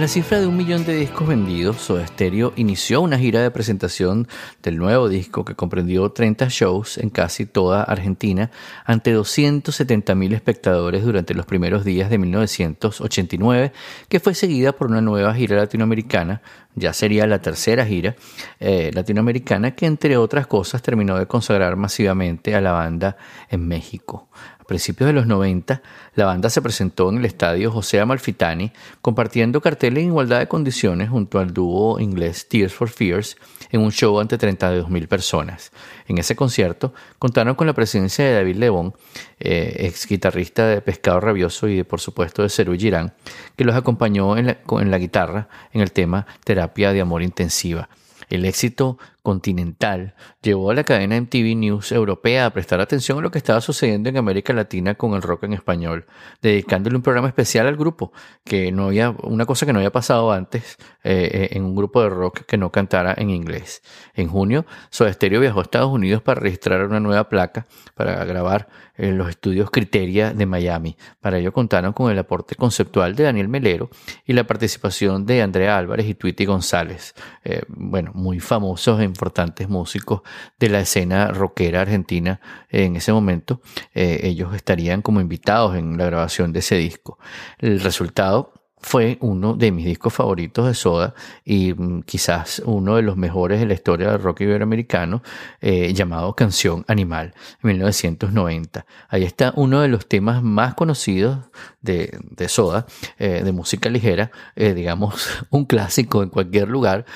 la 0.07 0.12
cifra 0.12 0.38
de 0.38 0.46
un 0.46 0.57
millón 0.57 0.84
de 0.84 0.94
discos 0.94 1.26
vendidos, 1.26 1.78
Soda 1.78 2.07
Stereo 2.07 2.52
inició 2.54 3.00
una 3.00 3.18
gira 3.18 3.42
de 3.42 3.50
presentación 3.50 4.28
del 4.62 4.78
nuevo 4.78 5.09
disco 5.09 5.44
que 5.44 5.57
comprendió 5.57 6.11
30 6.11 6.46
shows 6.48 6.98
en 6.98 7.11
casi 7.11 7.44
toda 7.44 7.82
Argentina 7.82 8.52
ante 8.84 9.12
270.000 9.16 10.32
espectadores 10.32 11.02
durante 11.02 11.34
los 11.34 11.44
primeros 11.44 11.84
días 11.84 12.09
de 12.09 12.18
1989, 12.18 13.72
que 14.09 14.20
fue 14.20 14.36
seguida 14.36 14.70
por 14.70 14.86
una 14.86 15.00
nueva 15.00 15.34
gira 15.34 15.57
latinoamericana, 15.57 16.40
ya 16.76 16.92
sería 16.92 17.26
la 17.26 17.40
tercera 17.40 17.84
gira 17.84 18.14
eh, 18.61 18.92
latinoamericana, 18.94 19.72
que 19.74 19.86
entre 19.86 20.16
otras 20.18 20.46
cosas 20.46 20.82
terminó 20.82 21.18
de 21.18 21.26
consagrar 21.26 21.74
masivamente 21.74 22.54
a 22.54 22.61
la 22.61 22.70
banda 22.70 23.16
en 23.50 23.66
México 23.66 24.28
principios 24.67 25.07
de 25.09 25.12
los 25.12 25.27
90, 25.27 25.83
la 26.14 26.27
banda 26.27 26.51
se 26.51 26.62
presentó 26.62 27.09
en 27.11 27.19
el 27.19 27.25
estadio 27.25 27.71
José 27.71 28.01
Amalfitani, 28.01 28.73
compartiendo 29.01 29.61
carteles 29.61 30.03
en 30.03 30.09
igualdad 30.09 30.41
de 30.41 30.49
condiciones 30.49 31.09
junto 31.09 31.39
al 31.39 31.53
dúo 31.53 32.01
inglés 32.01 32.49
Tears 32.49 32.75
for 32.75 32.89
Fears 32.89 33.37
en 33.71 33.81
un 33.81 33.93
show 33.93 34.19
ante 34.21 34.39
32.000 34.39 35.09
personas. 35.09 35.73
En 36.07 36.19
ese 36.19 36.37
concierto 36.37 36.95
contaron 37.19 37.55
con 37.55 37.67
la 37.67 37.73
presencia 37.73 38.25
de 38.25 38.35
David 38.35 38.57
Lebón, 38.57 38.95
eh, 39.39 39.77
ex 39.81 40.07
guitarrista 40.07 40.67
de 40.67 40.81
Pescado 40.81 41.21
Rabioso 41.21 41.69
y 41.69 41.77
de, 41.77 41.85
por 41.85 42.01
supuesto 42.01 42.43
de 42.43 42.49
Cerú 42.49 42.75
Girán, 42.75 43.14
que 43.57 43.64
los 43.64 43.75
acompañó 43.75 44.37
en 44.37 44.47
la, 44.47 44.59
en 44.81 44.91
la 44.91 44.99
guitarra 44.99 45.49
en 45.73 45.81
el 45.81 45.93
tema 45.93 46.27
Terapia 46.45 46.93
de 46.93 47.01
Amor 47.01 47.23
Intensiva. 47.23 47.89
El 48.29 48.45
éxito 48.45 48.99
continental 49.23 50.14
llevó 50.47 50.70
a 50.70 50.74
la 50.74 50.84
cadena 50.84 51.20
MTV 51.20 51.57
News 51.57 51.90
europea 51.90 52.47
a 52.47 52.51
prestar 52.51 52.80
atención 52.80 53.18
a 53.18 53.20
lo 53.20 53.30
que 53.30 53.38
estaba 53.38 53.61
sucediendo 53.61 54.09
en 54.09 54.16
América 54.16 54.53
Latina 54.53 54.94
con 54.94 55.14
el 55.14 55.22
rock 55.22 55.42
en 55.44 55.53
español, 55.53 56.07
dedicándole 56.40 56.97
un 56.97 57.03
programa 57.03 57.26
especial 57.26 57.66
al 57.66 57.76
grupo, 57.76 58.12
que 58.44 58.70
no 58.70 58.86
había, 58.86 59.11
una 59.11 59.44
cosa 59.44 59.66
que 59.66 59.72
no 59.72 59.80
había 59.80 59.90
pasado 59.90 60.30
antes 60.30 60.76
eh, 61.03 61.30
eh, 61.32 61.49
en 61.53 61.64
un 61.64 61.74
grupo 61.74 62.01
de 62.01 62.11
rock 62.11 62.42
que 62.47 62.57
no 62.57 62.70
cantara 62.70 63.14
en 63.16 63.30
inglés. 63.30 63.82
En 64.14 64.28
junio, 64.28 64.66
Soda 64.90 65.12
Stereo 65.12 65.40
viajó 65.40 65.59
a 65.59 65.62
Estados 65.62 65.90
Unidos 65.90 66.22
para 66.22 66.40
registrar 66.40 66.86
una 66.86 67.01
nueva 67.01 67.28
placa 67.28 67.66
para 67.94 68.24
grabar 68.24 68.68
en 68.99 69.18
los 69.18 69.28
estudios 69.28 69.70
Criteria 69.70 70.32
de 70.32 70.47
Miami. 70.47 70.97
Para 71.20 71.38
ello 71.38 71.53
contaron 71.53 71.92
con 71.92 72.11
el 72.11 72.18
aporte 72.18 72.55
conceptual 72.55 73.14
de 73.14 73.24
Daniel 73.24 73.49
Melero 73.49 73.90
y 74.24 74.32
la 74.32 74.44
participación 74.44 75.26
de 75.26 75.42
Andrea 75.42 75.76
Álvarez 75.76 76.07
y 76.07 76.14
Tweety 76.14 76.44
González, 76.44 77.14
eh, 77.44 77.62
bueno, 77.68 78.12
muy 78.14 78.40
famosos 78.40 78.99
en 78.99 79.07
importantes 79.07 79.68
músicos 79.68 80.22
de 80.59 80.68
la 80.68 80.80
escena 80.80 81.28
rockera 81.28 81.82
argentina 81.82 82.41
en 82.70 82.97
ese 82.97 83.12
momento. 83.12 83.61
Eh, 83.95 84.20
ellos 84.24 84.55
estarían 84.55 85.03
como 85.03 85.20
invitados 85.20 85.76
en 85.76 85.99
la 85.99 86.07
grabación 86.07 86.53
de 86.53 86.61
ese 86.61 86.76
disco. 86.76 87.18
El 87.59 87.80
resultado 87.80 88.53
fue 88.79 89.16
uno 89.20 89.55
de 89.55 89.72
mis 89.72 89.87
discos 89.87 90.12
favoritos 90.12 90.66
de 90.66 90.74
Soda 90.74 91.14
y 91.45 91.72
mm, 91.74 92.03
quizás 92.03 92.62
uno 92.64 92.97
de 92.97 93.03
los 93.03 93.16
mejores 93.16 93.59
de 93.59 93.66
la 93.66 93.74
historia 93.74 94.12
del 94.12 94.22
rock 94.22 94.43
iberoamericano, 94.43 95.22
eh, 95.61 95.93
llamado 95.95 96.37
Canción 96.37 96.85
Animal, 96.87 97.35
en 97.62 97.68
1990. 97.68 98.87
Ahí 99.09 99.24
está 99.24 99.53
uno 99.57 99.81
de 99.81 99.89
los 99.89 100.07
temas 100.07 100.43
más 100.43 100.74
conocidos 100.74 101.39
de, 101.81 102.18
de 102.31 102.49
Soda, 102.49 102.87
eh, 103.18 103.43
de 103.43 103.53
música 103.53 103.89
ligera, 103.89 104.31
eh, 104.55 104.74
digamos, 104.74 105.27
un 105.51 105.64
clásico 105.64 106.22
en 106.22 106.29
cualquier 106.29 106.68
lugar, 106.68 107.07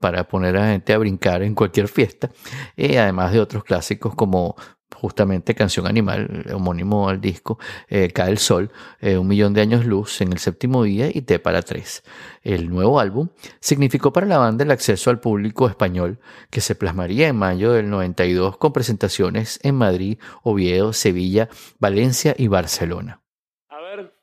para 0.00 0.28
poner 0.28 0.56
a 0.56 0.60
la 0.60 0.72
gente 0.72 0.92
a 0.92 0.98
brincar 0.98 1.42
en 1.42 1.54
cualquier 1.54 1.88
fiesta, 1.88 2.30
además 2.76 3.32
de 3.32 3.40
otros 3.40 3.64
clásicos 3.64 4.14
como 4.14 4.56
justamente 4.96 5.54
Canción 5.54 5.86
Animal, 5.86 6.46
homónimo 6.52 7.08
al 7.08 7.20
disco, 7.20 7.58
eh, 7.88 8.10
Cae 8.10 8.30
el 8.30 8.38
Sol, 8.38 8.70
eh, 9.00 9.16
Un 9.16 9.28
Millón 9.28 9.52
de 9.52 9.60
Años 9.60 9.84
Luz 9.84 10.20
en 10.20 10.32
el 10.32 10.38
séptimo 10.38 10.82
día 10.82 11.08
y 11.12 11.22
T 11.22 11.38
para 11.38 11.62
tres. 11.62 12.02
El 12.42 12.70
nuevo 12.70 12.98
álbum 12.98 13.28
significó 13.60 14.12
para 14.12 14.26
la 14.26 14.38
banda 14.38 14.64
el 14.64 14.70
acceso 14.70 15.10
al 15.10 15.20
público 15.20 15.68
español 15.68 16.18
que 16.50 16.60
se 16.60 16.74
plasmaría 16.74 17.28
en 17.28 17.36
mayo 17.36 17.72
del 17.72 17.90
92 17.90 18.56
con 18.56 18.72
presentaciones 18.72 19.60
en 19.62 19.74
Madrid, 19.74 20.18
Oviedo, 20.42 20.92
Sevilla, 20.92 21.48
Valencia 21.78 22.34
y 22.36 22.48
Barcelona. 22.48 23.20
A 23.68 23.80
ver. 23.80 24.14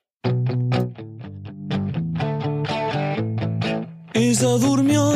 Ella 4.13 4.49
durmió 4.59 5.11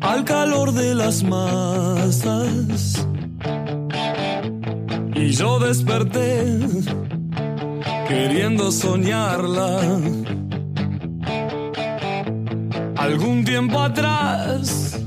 al 0.00 0.24
calor 0.24 0.72
de 0.72 0.94
las 0.94 1.22
masas 1.22 3.06
y 5.28 5.32
yo 5.32 5.58
desperté 5.58 6.56
queriendo 8.08 8.72
soñarla. 8.72 9.78
Algún 12.96 13.44
tiempo 13.44 13.78
atrás 13.78 14.98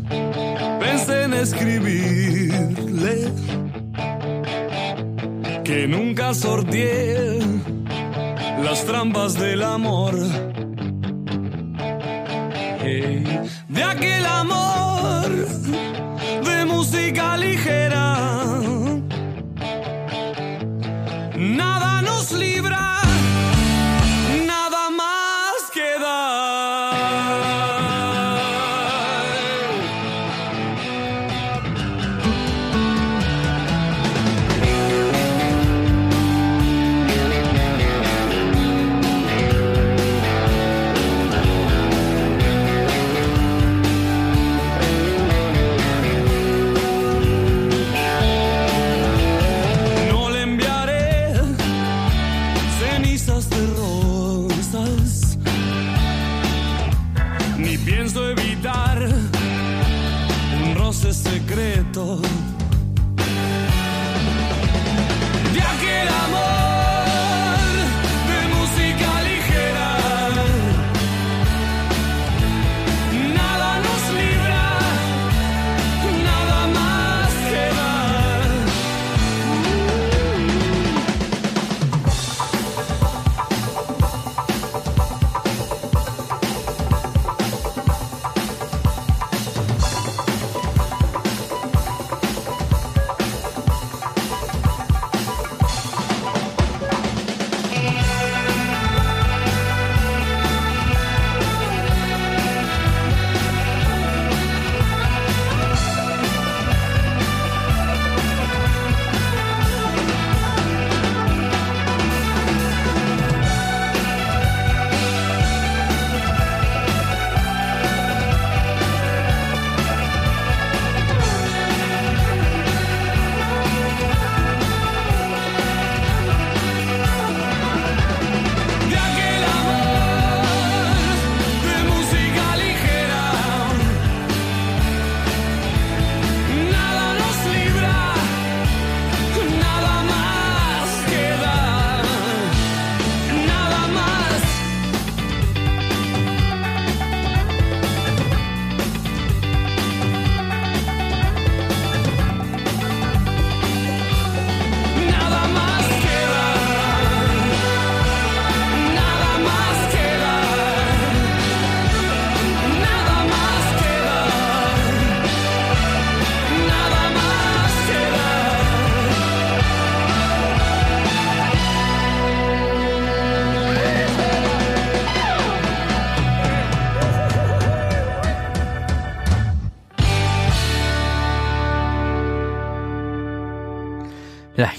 pensé 0.79 1.23
en 1.23 1.33
escribirle 1.33 3.15
que 5.63 5.87
nunca 5.87 6.35
sorteé 6.35 7.39
las 8.63 8.85
trampas 8.85 9.33
del 9.33 9.63
amor. 9.63 10.15
de 13.69 13.83
aquel 13.83 14.25
amor 14.25 15.29
de 16.47 16.65
música 16.65 17.37
ligera 17.37 18.11
nada 21.51 22.01
nos 22.01 22.31
libra. 22.31 23.00
ni 57.61 57.77
pienso 57.77 58.29
evitar 58.29 58.97
un 60.63 60.75
roce 60.75 61.13
secreto 61.13 62.19
de 65.53 65.61
aquel 65.61 66.07
amor. 66.07 66.60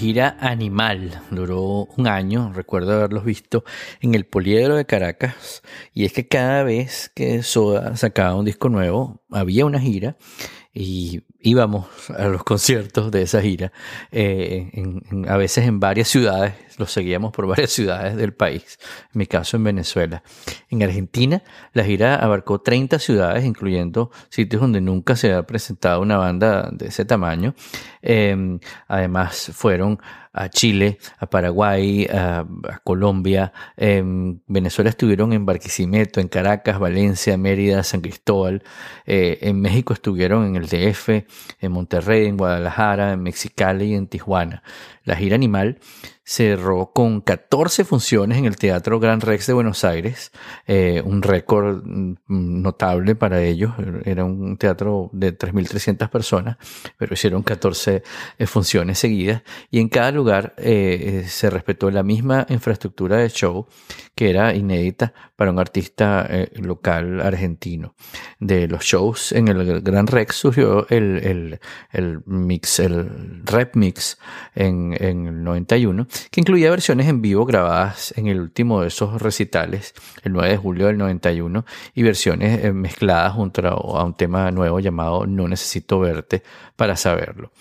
Gira 0.03 0.35
Animal. 0.41 1.21
Duró 1.31 1.87
un 1.95 2.07
año, 2.07 2.51
recuerdo 2.53 2.91
haberlos 2.91 3.23
visto 3.23 3.63
en 4.01 4.15
el 4.15 4.25
Poliedro 4.25 4.75
de 4.75 4.85
Caracas, 4.85 5.63
y 5.93 6.03
es 6.03 6.11
que 6.11 6.27
cada 6.27 6.63
vez 6.63 7.09
que 7.15 7.41
Soda 7.41 7.95
sacaba 7.95 8.35
un 8.35 8.43
disco 8.43 8.67
nuevo, 8.67 9.23
había 9.31 9.65
una 9.65 9.79
gira 9.79 10.17
y 10.73 11.21
íbamos 11.39 11.85
a 12.09 12.27
los 12.27 12.43
conciertos 12.43 13.11
de 13.11 13.21
esa 13.21 13.41
gira, 13.41 13.71
eh, 14.11 14.71
a 15.27 15.37
veces 15.37 15.67
en 15.67 15.79
varias 15.79 16.07
ciudades, 16.07 16.55
los 16.77 16.91
seguíamos 16.91 17.31
por 17.31 17.45
varias 17.47 17.71
ciudades 17.71 18.15
del 18.15 18.33
país, 18.33 18.79
en 19.13 19.19
mi 19.19 19.27
caso 19.27 19.57
en 19.57 19.65
Venezuela. 19.65 20.23
En 20.69 20.81
Argentina, 20.81 21.43
la 21.73 21.83
gira 21.83 22.15
abarcó 22.15 22.61
30 22.61 22.97
ciudades, 22.97 23.45
incluyendo 23.45 24.09
sitios 24.29 24.61
donde 24.61 24.81
nunca 24.81 25.15
se 25.15 25.27
había 25.27 25.43
presentado 25.43 26.01
una 26.01 26.17
banda 26.17 26.69
de 26.71 26.87
ese 26.87 27.05
tamaño. 27.05 27.53
Em, 28.01 28.59
además, 28.87 29.51
fueron 29.53 29.99
a 30.33 30.49
Chile, 30.49 30.97
a 31.19 31.27
Paraguay, 31.27 32.07
a, 32.11 32.45
Colombia. 32.83 33.53
En 33.77 34.41
Venezuela 34.47 34.89
estuvieron 34.89 35.31
en 35.31 35.45
Barquisimeto, 35.45 36.19
en 36.19 36.27
Caracas, 36.27 36.79
Valencia, 36.79 37.37
Mérida, 37.37 37.83
San 37.83 38.01
Cristóbal. 38.01 38.63
Eh, 39.05 39.37
en 39.41 39.61
México 39.61 39.93
estuvieron 39.93 40.45
en 40.45 40.55
el 40.55 40.67
DF, 40.67 41.09
en 41.59 41.71
Monterrey, 41.71 42.25
en 42.25 42.37
Guadalajara, 42.37 43.13
en 43.13 43.21
Mexicali 43.21 43.91
y 43.91 43.95
en 43.95 44.07
Tijuana. 44.07 44.63
La 45.03 45.15
gira 45.15 45.35
Animal 45.35 45.79
cerró 46.25 46.91
con 46.93 47.21
14 47.21 47.83
funciones 47.83 48.37
en 48.37 48.45
el 48.45 48.55
Teatro 48.55 48.99
Gran 48.99 49.19
Rex 49.19 49.47
de 49.47 49.53
Buenos 49.53 49.83
Aires, 49.83 50.31
eh, 50.67 51.01
un 51.03 51.21
récord 51.21 51.83
mm, 51.83 52.15
notable 52.27 53.15
para 53.15 53.41
ellos. 53.41 53.73
Era 54.05 54.23
un 54.23 54.57
teatro 54.57 55.09
de 55.11 55.37
3.300 55.37 56.09
personas, 56.09 56.57
pero 56.97 57.13
hicieron 57.13 57.43
14 57.43 58.03
eh, 58.37 58.47
funciones 58.47 58.99
seguidas 58.99 59.43
y 59.69 59.79
en 59.79 59.89
cada 59.89 60.11
lugar 60.11 60.53
eh, 60.57 61.25
se 61.27 61.49
respetó 61.49 61.91
la 61.91 62.03
misma 62.03 62.45
infraestructura 62.49 63.17
de 63.17 63.29
show 63.29 63.67
que 64.15 64.29
era 64.29 64.53
inédita 64.55 65.13
para 65.35 65.51
un 65.51 65.59
artista 65.59 66.29
local 66.55 67.19
argentino. 67.19 67.95
De 68.39 68.67
los 68.67 68.83
shows 68.83 69.31
en 69.31 69.47
el 69.47 69.81
Gran 69.81 70.05
Rex 70.05 70.35
surgió 70.35 70.87
el, 70.89 71.59
el, 71.91 72.21
mix, 72.27 72.79
el 72.79 73.41
rap 73.43 73.75
mix 73.75 74.19
en, 74.53 74.92
en 74.99 75.27
el 75.27 75.43
91 75.43 76.07
que 76.31 76.41
incluía 76.41 76.69
versiones 76.69 77.07
en 77.07 77.21
vivo 77.21 77.45
grabadas 77.45 78.13
en 78.17 78.27
el 78.27 78.39
último 78.39 78.81
de 78.81 78.87
esos 78.87 79.21
recitales, 79.21 79.93
el 80.23 80.33
9 80.33 80.49
de 80.49 80.57
julio 80.57 80.87
del 80.87 80.97
91, 80.97 81.65
y 81.93 82.03
versiones 82.03 82.63
eh, 82.63 82.73
mezcladas 82.73 83.33
junto 83.33 83.67
a 83.67 84.03
un 84.03 84.13
tema 84.15 84.51
nuevo 84.51 84.79
llamado 84.79 85.25
No 85.25 85.47
Necesito 85.47 85.99
Verte 85.99 86.43
para 86.75 86.95
saberlo. 86.95 87.51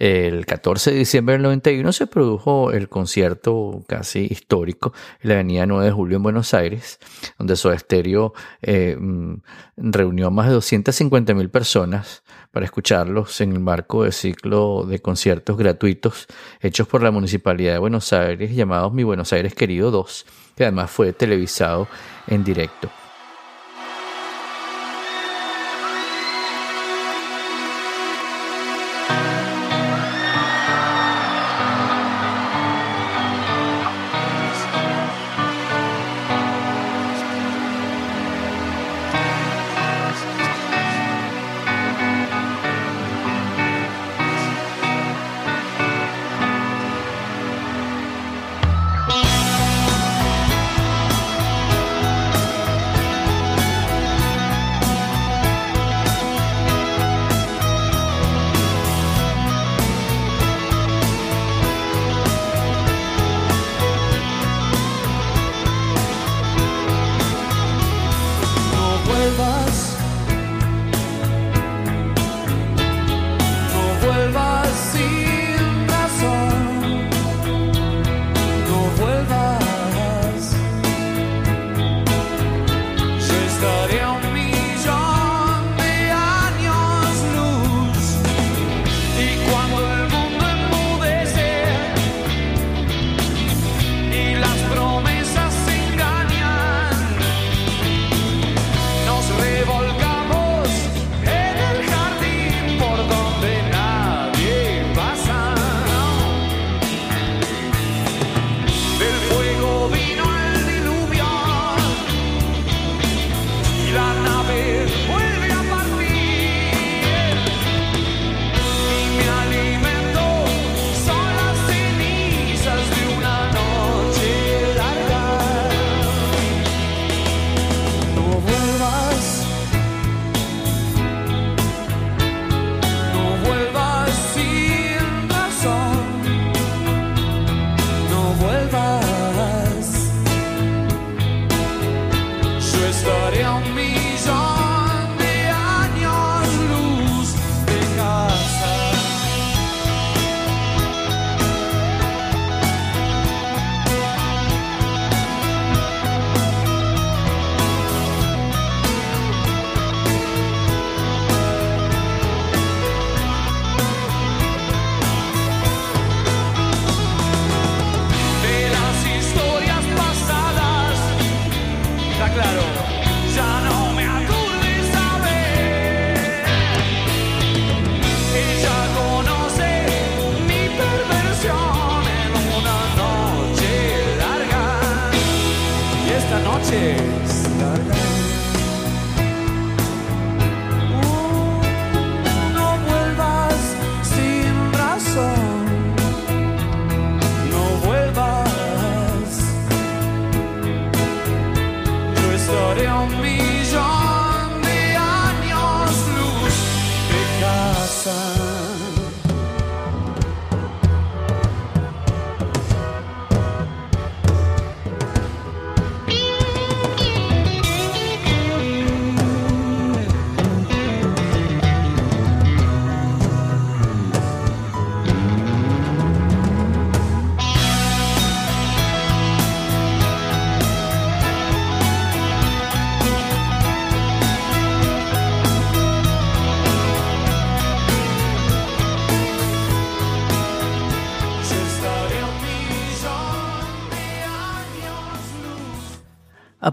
El 0.00 0.46
14 0.46 0.92
de 0.92 0.96
diciembre 0.96 1.34
del 1.34 1.42
91 1.42 1.92
se 1.92 2.06
produjo 2.06 2.72
el 2.72 2.88
concierto 2.88 3.84
casi 3.86 4.26
histórico 4.30 4.94
en 5.20 5.28
la 5.28 5.34
avenida 5.34 5.66
9 5.66 5.84
de 5.84 5.92
Julio 5.92 6.16
en 6.16 6.22
Buenos 6.22 6.54
Aires, 6.54 6.98
donde 7.36 7.54
Soda 7.54 7.78
Stereo 7.78 8.32
eh, 8.62 8.96
mm, 8.98 9.34
reunió 9.76 10.28
a 10.28 10.30
más 10.30 10.46
de 10.46 10.54
250 10.54 11.34
mil 11.34 11.50
personas 11.50 12.24
para 12.50 12.64
escucharlos 12.64 13.42
en 13.42 13.52
el 13.52 13.60
marco 13.60 14.04
del 14.04 14.14
ciclo 14.14 14.86
de 14.88 15.00
conciertos 15.00 15.58
gratuitos 15.58 16.28
hechos 16.62 16.88
por 16.88 17.02
la 17.02 17.10
Municipalidad 17.10 17.74
de 17.74 17.78
Buenos 17.78 18.10
Aires 18.14 18.54
llamados 18.54 18.94
Mi 18.94 19.02
Buenos 19.02 19.34
Aires 19.34 19.54
Querido 19.54 19.90
2, 19.90 20.24
que 20.56 20.64
además 20.64 20.90
fue 20.90 21.12
televisado 21.12 21.88
en 22.26 22.42
directo. 22.42 22.90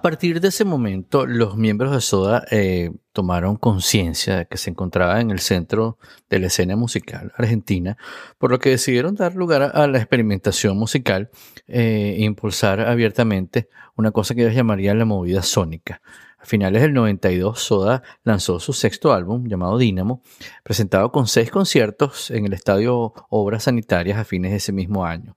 Partir 0.08 0.40
de 0.40 0.48
ese 0.48 0.64
momento, 0.64 1.26
los 1.26 1.58
miembros 1.58 1.92
de 1.92 2.00
Soda 2.00 2.46
eh, 2.50 2.92
tomaron 3.12 3.58
conciencia 3.58 4.38
de 4.38 4.46
que 4.46 4.56
se 4.56 4.70
encontraba 4.70 5.20
en 5.20 5.32
el 5.32 5.40
centro 5.40 5.98
de 6.30 6.40
la 6.40 6.48
escena 6.48 6.78
musical 6.78 7.34
argentina, 7.36 7.98
por 8.38 8.50
lo 8.52 8.60
que 8.60 8.70
decidieron 8.70 9.16
dar 9.16 9.36
lugar 9.36 9.64
a 9.64 9.86
la 9.86 9.98
experimentación 9.98 10.78
musical 10.78 11.30
eh, 11.68 12.16
e 12.20 12.24
impulsar 12.24 12.80
abiertamente 12.80 13.68
una 13.98 14.12
cosa 14.12 14.34
que 14.34 14.44
ellos 14.44 14.56
llamarían 14.56 14.98
la 14.98 15.04
movida 15.04 15.42
sónica. 15.42 16.02
A 16.38 16.46
finales 16.46 16.84
del 16.84 16.94
92, 16.94 17.60
Soda 17.60 18.02
lanzó 18.24 18.62
su 18.62 18.72
sexto 18.72 19.12
álbum 19.12 19.50
llamado 19.50 19.78
Dínamo, 19.78 20.22
presentado 20.64 21.12
con 21.12 21.28
seis 21.28 21.52
conciertos 21.52 22.32
en 22.32 22.46
el 22.46 22.54
estadio 22.54 23.14
Obras 23.28 23.64
Sanitarias 23.64 24.18
a 24.18 24.24
fines 24.24 24.52
de 24.52 24.58
ese 24.58 24.72
mismo 24.72 25.04
año. 25.04 25.36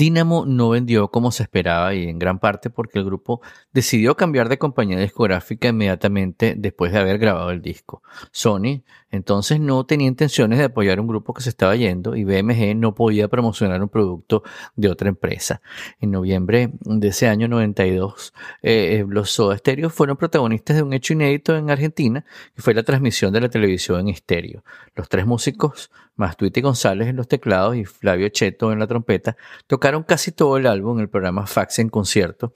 Dynamo 0.00 0.46
no 0.46 0.70
vendió 0.70 1.10
como 1.10 1.30
se 1.30 1.42
esperaba 1.42 1.92
y 1.92 2.08
en 2.08 2.18
gran 2.18 2.38
parte 2.38 2.70
porque 2.70 2.98
el 2.98 3.04
grupo 3.04 3.42
decidió 3.74 4.16
cambiar 4.16 4.48
de 4.48 4.56
compañía 4.56 4.98
discográfica 4.98 5.68
inmediatamente 5.68 6.54
después 6.56 6.90
de 6.90 7.00
haber 7.00 7.18
grabado 7.18 7.50
el 7.50 7.60
disco. 7.60 8.02
Sony 8.32 8.82
entonces 9.10 9.60
no 9.60 9.84
tenía 9.86 10.06
intenciones 10.06 10.58
de 10.58 10.66
apoyar 10.66 11.00
un 11.00 11.06
grupo 11.06 11.34
que 11.34 11.42
se 11.42 11.50
estaba 11.50 11.74
yendo 11.76 12.16
y 12.16 12.24
BMG 12.24 12.76
no 12.76 12.94
podía 12.94 13.28
promocionar 13.28 13.82
un 13.82 13.88
producto 13.88 14.42
de 14.76 14.88
otra 14.88 15.08
empresa. 15.08 15.60
En 16.00 16.10
noviembre 16.10 16.70
de 16.80 17.08
ese 17.08 17.28
año 17.28 17.48
92, 17.48 18.32
eh, 18.62 19.04
los 19.08 19.30
Soda 19.30 19.56
Stereo 19.56 19.90
fueron 19.90 20.16
protagonistas 20.16 20.76
de 20.76 20.82
un 20.82 20.92
hecho 20.92 21.12
inédito 21.12 21.56
en 21.56 21.70
Argentina, 21.70 22.24
que 22.54 22.62
fue 22.62 22.74
la 22.74 22.82
transmisión 22.82 23.32
de 23.32 23.40
la 23.40 23.48
televisión 23.48 24.00
en 24.00 24.08
estéreo. 24.08 24.64
Los 24.94 25.08
tres 25.08 25.26
músicos, 25.26 25.90
Tweety 26.36 26.60
González 26.60 27.08
en 27.08 27.16
los 27.16 27.28
teclados 27.28 27.76
y 27.76 27.84
Flavio 27.84 28.28
Cheto 28.28 28.72
en 28.72 28.78
la 28.78 28.86
trompeta, 28.86 29.36
tocaron 29.66 30.02
casi 30.02 30.32
todo 30.32 30.56
el 30.56 30.66
álbum 30.66 30.98
en 30.98 31.02
el 31.02 31.08
programa 31.08 31.46
Fax 31.46 31.78
en 31.78 31.88
concierto 31.88 32.52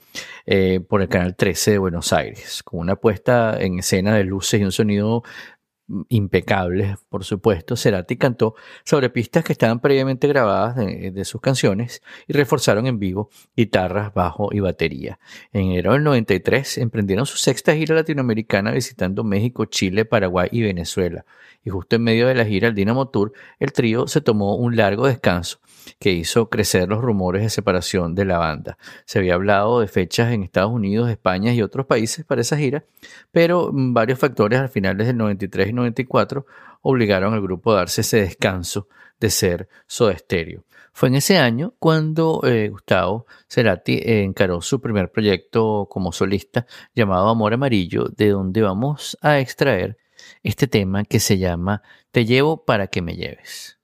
eh, 0.46 0.80
por 0.86 1.02
el 1.02 1.08
Canal 1.08 1.34
13 1.34 1.72
de 1.72 1.78
Buenos 1.78 2.12
Aires, 2.12 2.62
con 2.62 2.80
una 2.80 2.96
puesta 2.96 3.60
en 3.60 3.78
escena 3.78 4.14
de 4.14 4.24
luces 4.24 4.60
y 4.60 4.64
un 4.64 4.72
sonido 4.72 5.22
impecables, 6.08 6.96
por 7.08 7.24
supuesto, 7.24 7.76
Cerati 7.76 8.16
cantó 8.16 8.54
sobre 8.84 9.10
pistas 9.10 9.44
que 9.44 9.52
estaban 9.52 9.80
previamente 9.80 10.26
grabadas 10.26 10.76
de, 10.76 11.24
sus 11.24 11.40
canciones 11.40 12.02
y 12.26 12.32
reforzaron 12.32 12.86
en 12.86 12.98
vivo 12.98 13.30
guitarras, 13.56 14.14
bajo 14.14 14.48
y 14.52 14.60
batería. 14.60 15.18
En 15.52 15.72
enero 15.72 15.92
del 15.92 16.02
93 16.04 16.78
emprendieron 16.78 17.26
su 17.26 17.36
sexta 17.36 17.74
gira 17.74 17.94
latinoamericana 17.94 18.72
visitando 18.72 19.24
México, 19.24 19.66
Chile, 19.66 20.04
Paraguay 20.04 20.48
y 20.52 20.62
Venezuela. 20.62 21.24
Y 21.64 21.70
justo 21.70 21.96
en 21.96 22.02
medio 22.02 22.26
de 22.28 22.34
la 22.34 22.44
gira 22.44 22.68
el 22.68 22.74
Dynamo 22.74 23.08
Tour, 23.08 23.32
el 23.58 23.72
trío 23.72 24.06
se 24.06 24.20
tomó 24.20 24.56
un 24.56 24.76
largo 24.76 25.06
descanso 25.06 25.58
que 25.98 26.12
hizo 26.12 26.48
crecer 26.48 26.88
los 26.88 27.00
rumores 27.00 27.42
de 27.42 27.50
separación 27.50 28.14
de 28.14 28.24
la 28.24 28.38
banda. 28.38 28.78
Se 29.06 29.18
había 29.18 29.34
hablado 29.34 29.80
de 29.80 29.88
fechas 29.88 30.32
en 30.32 30.42
Estados 30.42 30.72
Unidos, 30.72 31.10
España 31.10 31.52
y 31.52 31.62
otros 31.62 31.86
países 31.86 32.24
para 32.24 32.42
esa 32.42 32.56
gira, 32.56 32.84
pero 33.32 33.70
varios 33.72 34.18
factores 34.18 34.60
al 34.60 34.68
finales 34.68 35.06
del 35.06 35.16
93 35.16 35.68
y 35.68 35.72
94 35.72 36.46
obligaron 36.82 37.34
al 37.34 37.40
grupo 37.40 37.72
a 37.72 37.76
darse 37.76 38.02
ese 38.02 38.20
descanso 38.20 38.88
de 39.18 39.30
ser 39.30 39.68
Soda 39.86 40.16
Stereo. 40.16 40.64
Fue 40.92 41.08
en 41.08 41.16
ese 41.16 41.38
año 41.38 41.74
cuando 41.80 42.40
eh, 42.44 42.68
Gustavo 42.68 43.26
Cerati 43.48 43.94
eh, 43.94 44.22
encaró 44.22 44.60
su 44.60 44.80
primer 44.80 45.10
proyecto 45.10 45.88
como 45.90 46.12
solista 46.12 46.66
llamado 46.94 47.28
Amor 47.28 47.52
Amarillo, 47.52 48.04
de 48.16 48.28
donde 48.28 48.62
vamos 48.62 49.18
a 49.20 49.40
extraer 49.40 49.96
este 50.42 50.66
tema 50.66 51.04
que 51.04 51.20
se 51.20 51.38
llama 51.38 51.82
Te 52.10 52.24
llevo 52.24 52.64
para 52.64 52.86
que 52.88 53.02
me 53.02 53.16
lleves. 53.16 53.78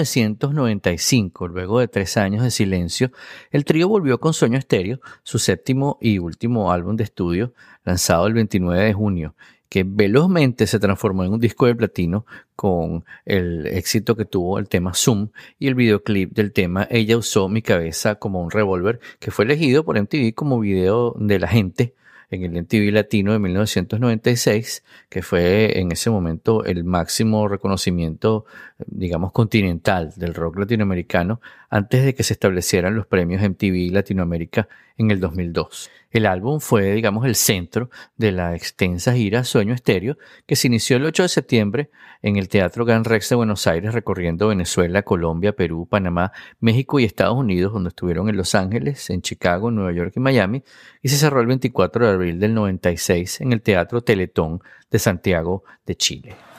1995, 0.00 1.48
luego 1.48 1.80
de 1.80 1.88
tres 1.88 2.16
años 2.16 2.42
de 2.42 2.50
silencio, 2.50 3.10
el 3.50 3.64
trío 3.64 3.88
volvió 3.88 4.18
con 4.18 4.32
Sueño 4.32 4.58
Estéreo, 4.58 5.00
su 5.22 5.38
séptimo 5.38 5.98
y 6.00 6.18
último 6.18 6.72
álbum 6.72 6.96
de 6.96 7.04
estudio, 7.04 7.52
lanzado 7.84 8.26
el 8.26 8.34
29 8.34 8.82
de 8.82 8.92
junio, 8.92 9.34
que 9.68 9.84
velozmente 9.86 10.66
se 10.66 10.80
transformó 10.80 11.24
en 11.24 11.32
un 11.32 11.40
disco 11.40 11.66
de 11.66 11.74
platino 11.74 12.26
con 12.56 13.04
el 13.24 13.66
éxito 13.66 14.16
que 14.16 14.24
tuvo 14.24 14.58
el 14.58 14.68
tema 14.68 14.94
Zoom 14.94 15.28
y 15.58 15.68
el 15.68 15.74
videoclip 15.74 16.32
del 16.32 16.52
tema 16.52 16.88
Ella 16.90 17.16
usó 17.16 17.48
mi 17.48 17.62
cabeza 17.62 18.16
como 18.16 18.42
un 18.42 18.50
revólver, 18.50 19.00
que 19.18 19.30
fue 19.30 19.44
elegido 19.44 19.84
por 19.84 20.00
MTV 20.00 20.34
como 20.34 20.60
video 20.60 21.14
de 21.18 21.38
la 21.38 21.48
gente 21.48 21.94
en 22.30 22.44
el 22.44 22.62
MTV 22.62 22.92
Latino 22.92 23.32
de 23.32 23.38
1996, 23.38 24.84
que 25.08 25.22
fue 25.22 25.78
en 25.78 25.92
ese 25.92 26.10
momento 26.10 26.64
el 26.64 26.84
máximo 26.84 27.48
reconocimiento, 27.48 28.46
digamos, 28.86 29.32
continental 29.32 30.12
del 30.16 30.34
rock 30.34 30.60
latinoamericano, 30.60 31.40
antes 31.68 32.04
de 32.04 32.14
que 32.14 32.22
se 32.22 32.32
establecieran 32.32 32.94
los 32.94 33.06
premios 33.06 33.42
MTV 33.42 33.92
Latinoamérica 33.92 34.68
en 35.00 35.10
el 35.10 35.18
2002. 35.18 35.90
El 36.10 36.26
álbum 36.26 36.60
fue, 36.60 36.92
digamos, 36.92 37.24
el 37.24 37.34
centro 37.34 37.88
de 38.16 38.32
la 38.32 38.54
extensa 38.54 39.14
gira 39.14 39.44
Sueño 39.44 39.72
Estéreo, 39.72 40.18
que 40.46 40.56
se 40.56 40.66
inició 40.66 40.98
el 40.98 41.06
8 41.06 41.22
de 41.22 41.28
septiembre 41.30 41.90
en 42.20 42.36
el 42.36 42.48
Teatro 42.48 42.84
Gran 42.84 43.04
Rex 43.04 43.30
de 43.30 43.36
Buenos 43.36 43.66
Aires, 43.66 43.94
recorriendo 43.94 44.48
Venezuela, 44.48 45.02
Colombia, 45.02 45.52
Perú, 45.52 45.86
Panamá, 45.88 46.32
México 46.58 47.00
y 47.00 47.04
Estados 47.04 47.38
Unidos, 47.38 47.72
donde 47.72 47.88
estuvieron 47.88 48.28
en 48.28 48.36
Los 48.36 48.54
Ángeles, 48.54 49.08
en 49.08 49.22
Chicago, 49.22 49.70
Nueva 49.70 49.92
York 49.92 50.12
y 50.16 50.20
Miami, 50.20 50.62
y 51.00 51.08
se 51.08 51.16
cerró 51.16 51.40
el 51.40 51.46
24 51.46 52.06
de 52.06 52.12
abril 52.12 52.40
del 52.40 52.52
96 52.52 53.40
en 53.40 53.52
el 53.52 53.62
Teatro 53.62 54.02
Teletón 54.02 54.60
de 54.90 54.98
Santiago 54.98 55.64
de 55.86 55.96
Chile. 55.96 56.49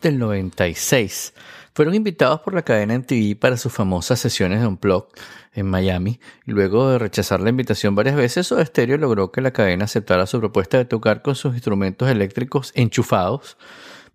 Del 0.00 0.18
96 0.18 1.34
fueron 1.74 1.94
invitados 1.94 2.40
por 2.40 2.54
la 2.54 2.62
cadena 2.62 2.98
MTV 2.98 3.38
para 3.38 3.58
sus 3.58 3.70
famosas 3.70 4.18
sesiones 4.18 4.60
de 4.60 4.66
Unplugged 4.66 5.08
en 5.52 5.66
Miami. 5.66 6.20
Luego 6.46 6.88
de 6.88 6.98
rechazar 6.98 7.40
la 7.40 7.50
invitación 7.50 7.94
varias 7.94 8.16
veces, 8.16 8.46
Soda 8.46 8.64
Stereo 8.64 8.96
logró 8.96 9.30
que 9.30 9.42
la 9.42 9.50
cadena 9.50 9.84
aceptara 9.84 10.26
su 10.26 10.40
propuesta 10.40 10.78
de 10.78 10.86
tocar 10.86 11.20
con 11.20 11.34
sus 11.34 11.52
instrumentos 11.52 12.08
eléctricos 12.08 12.72
enchufados 12.74 13.58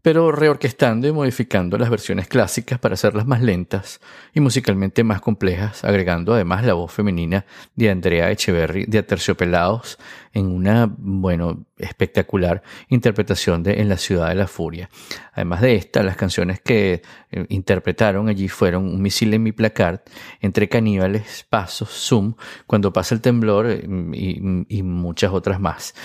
pero 0.08 0.32
reorquestando 0.32 1.06
y 1.06 1.12
modificando 1.12 1.78
las 1.78 1.90
versiones 1.90 2.30
clásicas 2.30 2.80
para 2.80 2.94
hacerlas 2.94 3.28
más 3.28 3.42
lentas 3.42 4.00
y 4.34 4.40
musicalmente 4.40 5.04
más 5.04 5.20
complejas, 5.20 5.84
agregando 5.84 6.34
además 6.34 6.64
la 6.64 6.76
voz 6.76 6.94
femenina 6.94 7.46
de 7.76 7.90
Andrea 7.90 8.32
Echeverry 8.32 8.86
de 8.86 9.00
Aterciopelados 9.00 9.98
en 10.38 10.48
una, 10.48 10.88
bueno, 10.98 11.66
espectacular 11.78 12.62
interpretación 12.90 13.64
de 13.64 13.82
En 13.82 13.90
la 13.90 13.98
ciudad 13.98 14.30
de 14.30 14.36
la 14.36 14.48
furia. 14.48 14.90
Además 15.34 15.62
de 15.62 15.76
esta, 15.76 16.04
las 16.04 16.16
canciones 16.16 16.60
que 16.60 17.02
eh, 17.32 17.46
interpretaron 17.50 18.30
allí 18.30 18.48
fueron 18.48 18.86
Un 18.86 19.02
misil 19.02 19.34
en 19.34 19.44
mi 19.44 19.52
placard, 19.52 20.00
Entre 20.42 20.70
caníbales, 20.70 21.46
Pasos, 21.50 21.90
Zoom, 21.90 22.36
Cuando 22.66 22.94
pasa 22.94 23.16
el 23.16 23.22
temblor 23.22 23.68
eh, 23.68 23.84
y, 23.88 24.84
muchas 24.84 25.32
otras 25.32 25.60
más. 25.60 25.96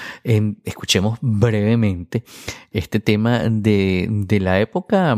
escuchemos 0.65 1.19
brevemente 1.21 2.25
este 2.71 3.01
tema 3.01 3.41
de, 3.51 4.09
de 4.11 4.41
la 4.41 4.61
época 4.61 5.17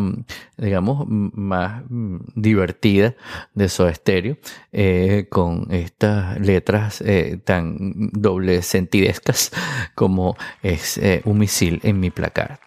digamos, 0.57 1.07
más 1.09 1.83
divertida 1.89 3.15
de 3.55 3.69
Soda 3.69 3.95
Stereo, 3.95 4.37
eh, 4.73 5.27
con 5.29 5.69
estas 5.71 6.41
letras 6.41 7.01
eh, 7.01 7.39
tan 7.45 7.77
doble 8.13 8.63
sentidescas 8.63 9.53
como 9.95 10.37
es 10.63 10.99
eh, 10.99 11.23
un 11.25 11.39
misil 11.39 11.81
en 11.83 12.01
mi 12.01 12.11
placar. 12.11 12.61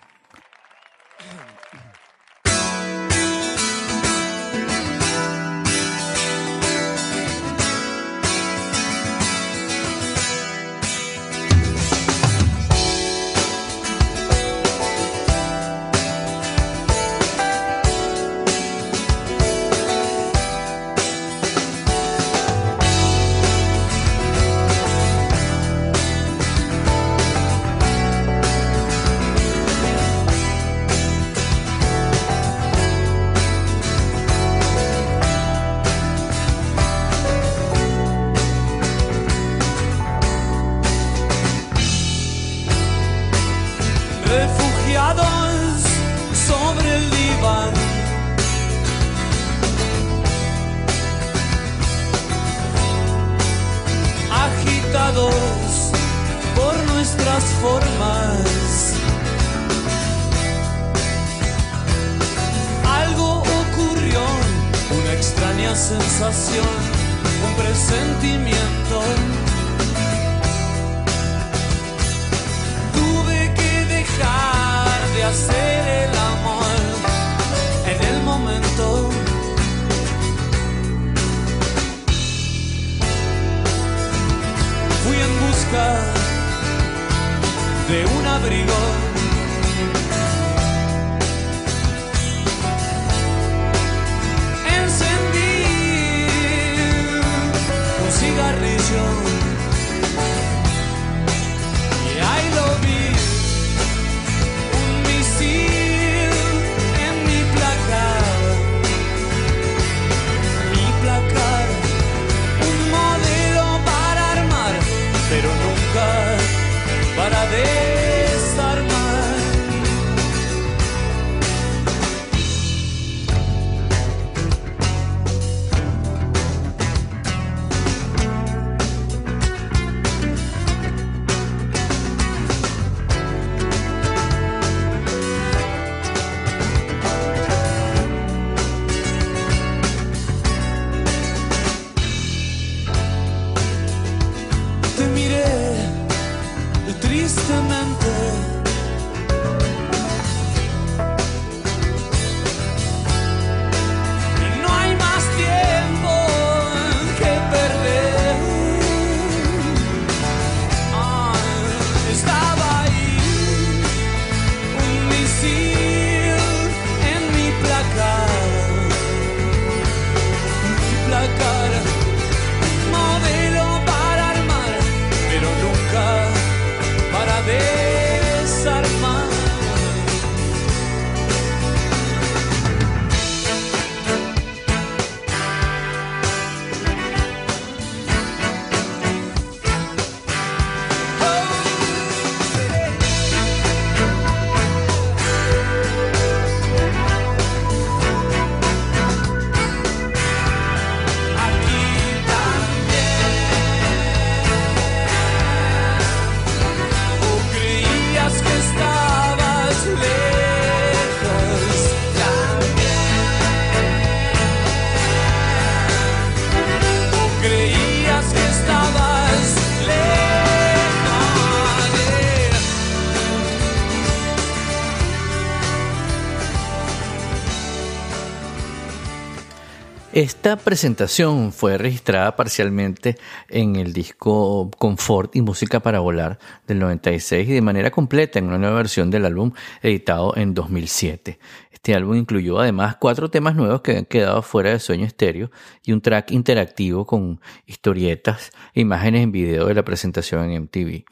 Esta 230.47 230.63
presentación 230.63 231.51
fue 231.51 231.77
registrada 231.77 232.37
parcialmente 232.37 233.17
en 233.49 233.75
el 233.75 233.91
disco 233.91 234.71
Confort 234.77 235.35
y 235.35 235.41
Música 235.41 235.81
para 235.81 235.99
Volar 235.99 236.39
del 236.65 236.79
96 236.79 237.49
y 237.49 237.51
de 237.51 237.61
manera 237.61 237.91
completa 237.91 238.39
en 238.39 238.45
una 238.45 238.57
nueva 238.57 238.77
versión 238.77 239.11
del 239.11 239.25
álbum 239.25 239.51
editado 239.81 240.37
en 240.37 240.53
2007. 240.53 241.37
Este 241.69 241.95
álbum 241.95 242.15
incluyó 242.15 242.59
además 242.59 242.95
cuatro 242.95 243.29
temas 243.29 243.55
nuevos 243.55 243.81
que 243.81 243.97
han 243.97 244.05
quedado 244.05 244.41
fuera 244.41 244.69
de 244.69 244.79
Sueño 244.79 245.05
Estéreo 245.05 245.51
y 245.83 245.91
un 245.91 245.99
track 245.99 246.31
interactivo 246.31 247.05
con 247.05 247.41
historietas 247.65 248.51
e 248.73 248.79
imágenes 248.79 249.23
en 249.23 249.33
video 249.33 249.65
de 249.65 249.73
la 249.73 249.83
presentación 249.83 250.49
en 250.49 250.61
MTV. 250.63 251.03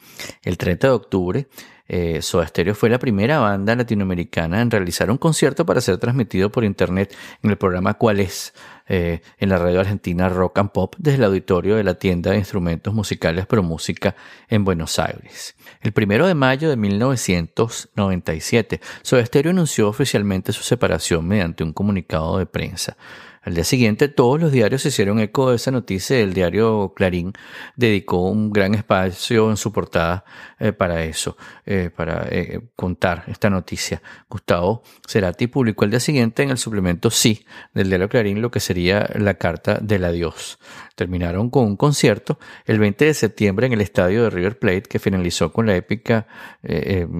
El 0.44 0.56
30 0.56 0.86
de 0.86 0.92
octubre 0.94 1.48
eh, 1.88 2.20
Soda 2.20 2.46
Stereo 2.46 2.74
fue 2.74 2.88
la 2.88 2.98
primera 2.98 3.38
banda 3.38 3.76
latinoamericana 3.76 4.60
en 4.60 4.70
realizar 4.70 5.10
un 5.10 5.18
concierto 5.18 5.64
para 5.64 5.80
ser 5.80 5.98
transmitido 5.98 6.50
por 6.50 6.64
internet 6.64 7.14
en 7.42 7.50
el 7.50 7.58
programa 7.58 7.94
¿Cuál 7.94 8.20
es? 8.20 8.54
Eh, 8.88 9.20
en 9.38 9.48
la 9.48 9.58
radio 9.58 9.80
argentina 9.80 10.28
Rock 10.28 10.58
and 10.58 10.70
Pop 10.70 10.94
desde 10.98 11.18
el 11.18 11.24
auditorio 11.24 11.74
de 11.74 11.82
la 11.82 11.94
tienda 11.94 12.30
de 12.30 12.38
instrumentos 12.38 12.94
musicales 12.94 13.44
Pro 13.44 13.64
Música 13.64 14.14
en 14.48 14.64
Buenos 14.64 15.00
Aires. 15.00 15.56
El 15.80 15.92
primero 15.92 16.28
de 16.28 16.34
mayo 16.34 16.70
de 16.70 16.76
1997, 16.76 18.80
Soda 19.02 19.26
Stereo 19.26 19.50
anunció 19.50 19.88
oficialmente 19.88 20.52
su 20.52 20.62
separación 20.62 21.26
mediante 21.26 21.64
un 21.64 21.72
comunicado 21.72 22.38
de 22.38 22.46
prensa. 22.46 22.96
Al 23.46 23.54
día 23.54 23.62
siguiente 23.62 24.08
todos 24.08 24.40
los 24.40 24.50
diarios 24.50 24.82
se 24.82 24.88
hicieron 24.88 25.20
eco 25.20 25.50
de 25.50 25.56
esa 25.56 25.70
noticia. 25.70 26.18
El 26.18 26.34
diario 26.34 26.92
Clarín 26.96 27.32
dedicó 27.76 28.28
un 28.28 28.50
gran 28.50 28.74
espacio 28.74 29.50
en 29.50 29.56
su 29.56 29.72
portada 29.72 30.24
eh, 30.58 30.72
para 30.72 31.04
eso, 31.04 31.36
eh, 31.64 31.90
para 31.94 32.26
eh, 32.28 32.60
contar 32.74 33.22
esta 33.28 33.48
noticia. 33.48 34.02
Gustavo 34.28 34.82
Cerati 35.06 35.46
publicó 35.46 35.84
al 35.84 35.92
día 35.92 36.00
siguiente 36.00 36.42
en 36.42 36.50
el 36.50 36.58
suplemento 36.58 37.08
Sí 37.08 37.46
del 37.72 37.88
diario 37.88 38.08
Clarín 38.08 38.42
lo 38.42 38.50
que 38.50 38.58
sería 38.58 39.08
la 39.14 39.34
carta 39.34 39.78
del 39.80 40.04
adiós. 40.04 40.58
Terminaron 40.96 41.48
con 41.48 41.66
un 41.66 41.76
concierto 41.76 42.40
el 42.64 42.80
20 42.80 43.04
de 43.04 43.14
septiembre 43.14 43.68
en 43.68 43.74
el 43.74 43.80
estadio 43.80 44.24
de 44.24 44.30
River 44.30 44.58
Plate 44.58 44.82
que 44.82 44.98
finalizó 44.98 45.52
con 45.52 45.66
la 45.66 45.76
épica 45.76 46.26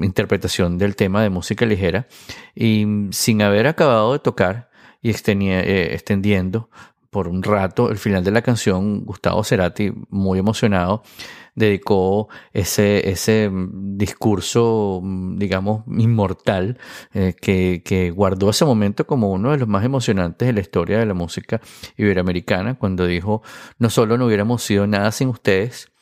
interpretación 0.03 0.77
del 0.77 0.97
tema 0.97 1.23
de 1.23 1.31
música 1.31 1.67
ligera 1.67 2.09
y 2.53 2.85
sin 3.13 3.43
haber 3.43 3.69
acabado 3.69 4.15
de 4.15 4.19
tocar 4.19 4.66
y 5.07 5.11
eh, 5.11 5.95
extendiendo 5.95 6.69
por 7.11 7.29
un 7.29 7.45
rato 7.45 7.91
el 7.91 7.97
final 7.97 8.25
de 8.25 8.33
la 8.33 8.43
canción, 8.43 9.05
Gustavo 9.05 9.45
Cerati, 9.45 9.93
muy 10.11 10.41
emocionado, 10.41 11.05
dedicó 11.55 12.29
ese, 12.53 13.09
ese 13.09 13.49
mm, 13.49 13.97
discurso, 13.97 15.01
mm, 15.03 15.39
digamos, 15.39 15.85
inmortal, 15.87 16.79
eh, 17.15 17.35
que, 17.41 17.83
que, 17.85 18.11
guardó 18.11 18.51
ese 18.51 18.65
momento 18.65 19.07
como 19.07 19.31
uno 19.31 19.53
de 19.53 19.59
los 19.59 19.69
más 19.69 19.85
emocionantes 19.85 20.47
de 20.47 20.53
la 20.53 20.61
historia 20.61 20.99
de 20.99 21.07
la 21.07 21.15
música 21.15 21.61
iberoamericana, 21.97 22.75
cuando 22.75 23.07
dijo, 23.07 23.43
no 23.79 23.89
solo 23.91 24.19
no 24.19 24.27
hubiéramos 24.27 24.65
sido 24.65 24.89
nada 24.89 25.13
sin 25.13 25.29
ustedes, 25.29 25.93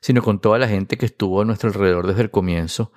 sino 0.00 0.22
con 0.22 0.38
toda 0.38 0.58
la 0.58 0.68
gente 0.68 0.98
que 0.98 1.06
estuvo 1.06 1.40
a 1.40 1.44
nuestro 1.46 1.70
alrededor 1.70 2.06
desde 2.06 2.22
el 2.22 2.30
comienzo. 2.30 2.92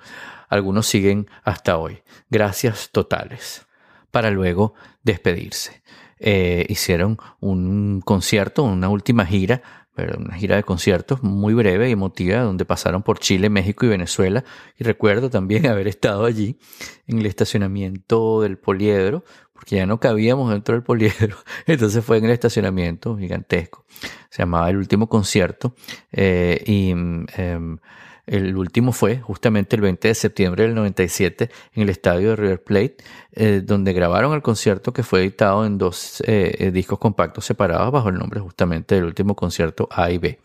Algunos 0.50 0.86
siguen 0.86 1.26
hasta 1.42 1.78
hoy. 1.78 2.02
Gracias 2.28 2.90
totales 2.92 3.66
para 4.14 4.30
luego 4.30 4.74
despedirse. 5.02 5.82
Eh, 6.20 6.66
hicieron 6.68 7.18
un 7.40 8.00
concierto, 8.00 8.62
una 8.62 8.88
última 8.88 9.26
gira, 9.26 9.60
una 9.96 10.36
gira 10.36 10.54
de 10.54 10.62
conciertos 10.62 11.24
muy 11.24 11.52
breve 11.52 11.88
y 11.88 11.92
emotiva, 11.92 12.42
donde 12.42 12.64
pasaron 12.64 13.02
por 13.02 13.18
Chile, 13.18 13.50
México 13.50 13.86
y 13.86 13.88
Venezuela. 13.88 14.44
Y 14.78 14.84
recuerdo 14.84 15.30
también 15.30 15.66
haber 15.66 15.88
estado 15.88 16.26
allí 16.26 16.60
en 17.08 17.18
el 17.18 17.26
estacionamiento 17.26 18.40
del 18.40 18.56
Poliedro, 18.56 19.24
porque 19.52 19.76
ya 19.76 19.86
no 19.86 19.98
cabíamos 19.98 20.48
dentro 20.52 20.76
del 20.76 20.84
Poliedro. 20.84 21.36
Entonces 21.66 22.04
fue 22.04 22.18
en 22.18 22.26
el 22.26 22.30
estacionamiento 22.30 23.18
gigantesco. 23.18 23.84
Se 24.30 24.42
llamaba 24.42 24.70
El 24.70 24.76
Último 24.76 25.08
Concierto. 25.08 25.74
Eh, 26.12 26.62
y 26.64 26.90
em, 26.90 27.78
el 28.26 28.56
último 28.56 28.92
fue 28.92 29.18
justamente 29.18 29.76
el 29.76 29.82
20 29.82 30.08
de 30.08 30.14
septiembre 30.14 30.64
del 30.64 30.74
97 30.74 31.50
en 31.74 31.82
el 31.82 31.90
estadio 31.90 32.30
de 32.30 32.36
River 32.36 32.62
Plate, 32.62 32.96
eh, 33.32 33.60
donde 33.64 33.92
grabaron 33.92 34.32
el 34.34 34.42
concierto 34.42 34.92
que 34.92 35.02
fue 35.02 35.20
editado 35.20 35.66
en 35.66 35.76
dos 35.76 36.22
eh, 36.26 36.54
eh, 36.58 36.70
discos 36.70 36.98
compactos 36.98 37.44
separados 37.44 37.92
bajo 37.92 38.08
el 38.08 38.16
nombre 38.16 38.40
justamente 38.40 38.94
del 38.94 39.04
último 39.04 39.36
concierto 39.36 39.88
A 39.90 40.10
y 40.10 40.18
B. 40.18 40.40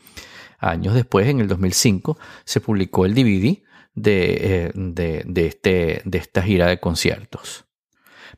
Años 0.60 0.94
después, 0.94 1.28
en 1.28 1.40
el 1.40 1.48
2005, 1.48 2.18
se 2.44 2.60
publicó 2.60 3.06
el 3.06 3.16
DVD 3.16 3.60
de, 3.96 4.72
de, 4.76 5.46
este, 5.46 6.02
de 6.04 6.18
esta 6.18 6.42
gira 6.42 6.68
de 6.68 6.82
conciertos. 6.82 7.69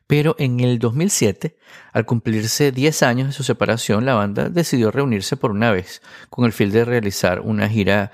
Pero 0.06 0.36
en 0.38 0.60
el 0.60 0.78
2007, 0.78 1.56
al 1.92 2.04
cumplirse 2.04 2.72
10 2.72 3.02
años 3.02 3.26
de 3.28 3.32
su 3.32 3.42
separación, 3.42 4.04
la 4.04 4.14
banda 4.14 4.48
decidió 4.48 4.90
reunirse 4.90 5.36
por 5.36 5.50
una 5.50 5.70
vez 5.70 6.02
con 6.28 6.44
el 6.44 6.52
fin 6.52 6.70
de 6.70 6.84
realizar 6.84 7.40
una 7.40 7.68
gira 7.68 8.10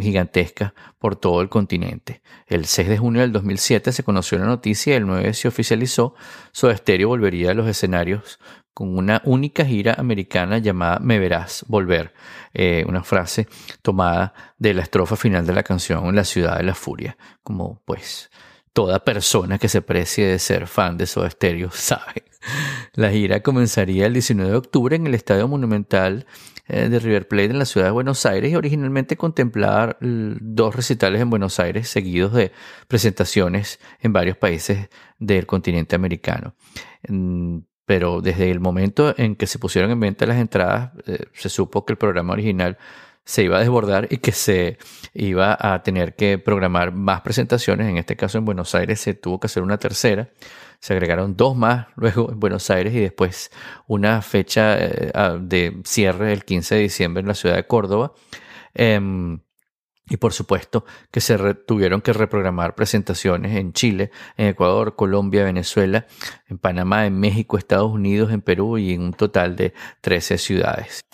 gigantesca 0.00 0.74
por 0.98 1.16
todo 1.16 1.40
el 1.40 1.48
continente. 1.48 2.22
El 2.46 2.66
6 2.66 2.88
de 2.88 2.98
junio 2.98 3.22
del 3.22 3.32
2007 3.32 3.92
se 3.92 4.02
conoció 4.02 4.38
la 4.38 4.46
noticia 4.46 4.94
y 4.94 4.96
el 4.96 5.06
9 5.06 5.32
se 5.34 5.48
oficializó. 5.48 6.14
Soda 6.52 6.76
Stereo 6.76 7.08
volvería 7.08 7.52
a 7.52 7.54
los 7.54 7.68
escenarios 7.68 8.38
con 8.78 8.96
una 8.96 9.20
única 9.24 9.64
gira 9.64 9.94
americana 9.98 10.58
llamada 10.58 11.00
Me 11.00 11.18
Verás 11.18 11.64
Volver, 11.66 12.14
eh, 12.54 12.84
una 12.86 13.02
frase 13.02 13.48
tomada 13.82 14.32
de 14.56 14.72
la 14.72 14.82
estrofa 14.82 15.16
final 15.16 15.44
de 15.44 15.52
la 15.52 15.64
canción 15.64 16.14
La 16.14 16.22
Ciudad 16.22 16.58
de 16.58 16.62
la 16.62 16.76
Furia, 16.76 17.18
como 17.42 17.82
pues 17.84 18.30
toda 18.72 19.04
persona 19.04 19.58
que 19.58 19.68
se 19.68 19.82
precie 19.82 20.26
de 20.26 20.38
ser 20.38 20.66
fan 20.66 20.96
de 20.96 21.06
Soda 21.06 21.30
Stereo 21.30 21.70
sabe. 21.72 22.24
La 22.94 23.10
gira 23.10 23.42
comenzaría 23.42 24.06
el 24.06 24.12
19 24.12 24.50
de 24.50 24.56
octubre 24.56 24.96
en 24.96 25.06
el 25.06 25.14
Estadio 25.14 25.48
Monumental 25.48 26.26
eh, 26.66 26.88
de 26.88 26.98
River 26.98 27.26
Plate 27.26 27.50
en 27.50 27.58
la 27.58 27.64
ciudad 27.64 27.86
de 27.86 27.92
Buenos 27.92 28.26
Aires 28.26 28.52
y 28.52 28.56
originalmente 28.56 29.16
contemplaba 29.16 29.96
dos 30.00 30.76
recitales 30.76 31.20
en 31.20 31.30
Buenos 31.30 31.58
Aires 31.60 31.88
seguidos 31.88 32.32
de 32.32 32.52
presentaciones 32.86 33.80
en 34.00 34.12
varios 34.12 34.36
países 34.36 34.88
del 35.18 35.46
continente 35.46 35.96
americano. 35.96 36.54
Pero 37.86 38.20
desde 38.20 38.50
el 38.50 38.60
momento 38.60 39.14
en 39.16 39.34
que 39.34 39.46
se 39.46 39.58
pusieron 39.58 39.90
en 39.90 40.00
venta 40.00 40.26
las 40.26 40.36
entradas, 40.36 40.92
eh, 41.06 41.24
se 41.32 41.48
supo 41.48 41.86
que 41.86 41.94
el 41.94 41.98
programa 41.98 42.34
original 42.34 42.76
se 43.28 43.42
iba 43.42 43.58
a 43.58 43.60
desbordar 43.60 44.08
y 44.10 44.18
que 44.18 44.32
se 44.32 44.78
iba 45.12 45.54
a 45.60 45.82
tener 45.82 46.16
que 46.16 46.38
programar 46.38 46.92
más 46.92 47.20
presentaciones. 47.20 47.86
En 47.86 47.98
este 47.98 48.16
caso 48.16 48.38
en 48.38 48.46
Buenos 48.46 48.74
Aires 48.74 49.00
se 49.00 49.12
tuvo 49.12 49.38
que 49.38 49.48
hacer 49.48 49.62
una 49.62 49.76
tercera. 49.76 50.30
Se 50.80 50.94
agregaron 50.94 51.36
dos 51.36 51.54
más 51.54 51.88
luego 51.96 52.32
en 52.32 52.40
Buenos 52.40 52.70
Aires 52.70 52.94
y 52.94 53.00
después 53.00 53.50
una 53.86 54.22
fecha 54.22 54.78
eh, 54.78 55.12
de 55.42 55.82
cierre 55.84 56.32
el 56.32 56.46
15 56.46 56.76
de 56.76 56.80
diciembre 56.80 57.20
en 57.20 57.28
la 57.28 57.34
ciudad 57.34 57.56
de 57.56 57.66
Córdoba. 57.66 58.14
Em, 58.72 59.40
y 60.08 60.16
por 60.16 60.32
supuesto 60.32 60.86
que 61.10 61.20
se 61.20 61.36
tuvieron 61.54 62.00
que 62.00 62.14
reprogramar 62.14 62.74
presentaciones 62.74 63.58
en 63.58 63.74
Chile, 63.74 64.10
en 64.38 64.46
Ecuador, 64.46 64.96
Colombia, 64.96 65.44
Venezuela, 65.44 66.06
en 66.46 66.56
Panamá, 66.56 67.04
en 67.04 67.20
México, 67.20 67.58
Estados 67.58 67.92
Unidos, 67.92 68.32
en 68.32 68.40
Perú 68.40 68.78
y 68.78 68.94
en 68.94 69.02
un 69.02 69.12
total 69.12 69.54
de 69.54 69.74
13 70.00 70.38
ciudades. 70.38 71.04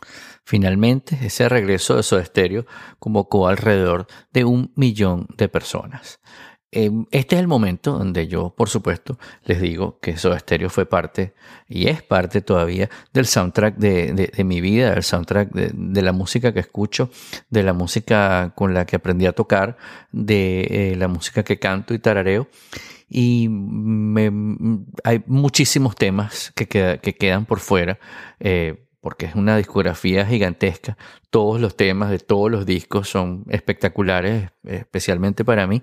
Finalmente, 0.45 1.19
ese 1.23 1.49
regreso 1.49 1.97
de 1.97 2.03
Soda 2.03 2.25
Stereo 2.25 2.67
convocó 2.99 3.49
alrededor 3.49 4.07
de 4.33 4.45
un 4.45 4.73
millón 4.77 5.27
de 5.37 5.49
personas. 5.49 6.21
Em, 6.77 7.07
este 7.13 7.37
es 7.37 7.41
el 7.41 7.47
momento 7.47 7.93
donde 7.93 8.27
yo, 8.27 8.53
por 8.57 8.69
supuesto, 8.69 9.17
les 9.45 9.61
digo 9.61 10.01
que 10.01 10.17
Soda 10.17 10.43
fue 10.69 10.87
parte 10.87 11.33
y 11.69 11.87
es 11.87 12.03
parte 12.03 12.41
todavía 12.41 12.91
del 13.13 13.27
soundtrack 13.27 13.77
de, 13.77 14.45
mi 14.45 14.61
vida, 14.61 14.91
del 14.91 15.05
soundtrack 15.05 15.53
de, 15.53 16.03
la 16.03 16.13
música 16.13 16.53
que 16.53 16.59
escucho, 16.59 17.11
de 17.49 17.63
la 17.63 17.75
música 17.75 18.53
con 18.57 18.75
la 18.75 18.87
que 18.87 18.97
aprendí 18.97 19.27
a 19.27 19.33
tocar, 19.33 19.77
de 20.11 20.63
eh, 20.63 20.97
la 20.97 21.07
música 21.07 21.45
que 21.45 21.61
canto 21.61 21.95
y 21.95 22.01
tarareo. 22.01 22.49
Y 23.09 23.49
hay 25.05 25.23
muchísimos 25.27 25.95
temas 25.95 26.53
que, 26.57 26.67
que 26.67 27.15
quedan 27.15 27.45
por 27.45 27.61
fuera. 27.61 28.01
Eh, 28.41 28.84
porque 29.05 29.27
es 29.27 29.35
una 29.35 29.59
discografía 29.59 30.25
gigantesca. 30.25 30.97
Todos 31.29 31.61
los 31.61 31.77
temas 31.77 32.09
de 32.09 32.19
todos 32.19 32.51
los 32.51 32.65
discos 32.65 33.07
son 33.07 33.45
espectaculares, 33.51 34.49
especialmente 34.65 35.45
para 35.45 35.67
mí. 35.67 35.83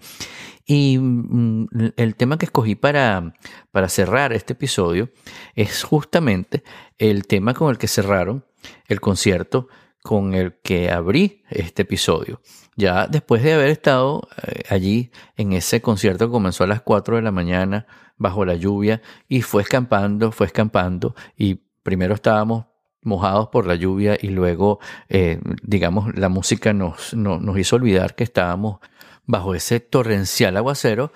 Y 0.65 0.97
mm, 0.97 1.67
el 1.97 2.15
tema 2.15 2.39
que 2.39 2.45
escogí 2.45 2.74
para, 2.74 3.36
para 3.69 3.89
cerrar 3.89 4.34
este 4.34 4.53
episodio 4.53 5.11
es 5.53 5.84
justamente 5.84 6.63
el 6.97 7.28
tema 7.28 7.53
con 7.53 7.69
el 7.69 7.78
que 7.78 7.88
cerraron 7.88 8.43
el 8.88 8.99
concierto 8.99 9.67
con 10.01 10.34
el 10.34 10.55
que 10.63 10.89
abrí 10.89 11.43
este 11.51 11.84
episodio. 11.84 12.41
Ya 12.76 13.05
después 13.05 13.43
de 13.43 13.53
haber 13.53 13.69
estado 13.69 14.28
eh, 14.47 14.63
allí 14.67 15.11
en 15.38 15.53
ese 15.53 15.80
concierto 15.80 16.32
comenzó 16.32 16.63
a 16.63 16.67
las 16.67 16.82
4 16.82 17.17
de 17.17 17.22
la 17.22 17.32
mañana 17.32 17.86
bajo 18.17 18.45
la 18.45 18.55
lluvia 18.55 18.99
y 19.28 19.43
fue 19.43 19.61
escampando, 19.61 20.32
fue 20.32 20.47
escampando 20.47 21.13
y 21.38 21.61
primero 21.84 22.15
estábamos 22.15 22.70
mojados 23.04 23.49
por 23.49 23.66
la 23.68 23.76
lluvia 23.76 24.18
y 24.20 24.30
luego, 24.30 24.80
eh, 25.10 25.39
digamos, 25.64 26.16
la 26.16 26.30
música 26.30 26.74
nos, 26.74 27.14
nos 27.14 27.58
hizo 27.58 27.76
olvidar 27.76 28.16
que 28.16 28.24
estábamos 28.24 28.80
bajo 29.26 29.56
ese 29.56 29.80
torrencial 29.80 30.58
aguacero, 30.58 31.12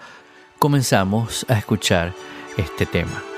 comenzamos 0.60 1.46
a 1.50 1.58
escuchar 1.58 2.14
este 2.58 2.86
tema. 2.86 3.35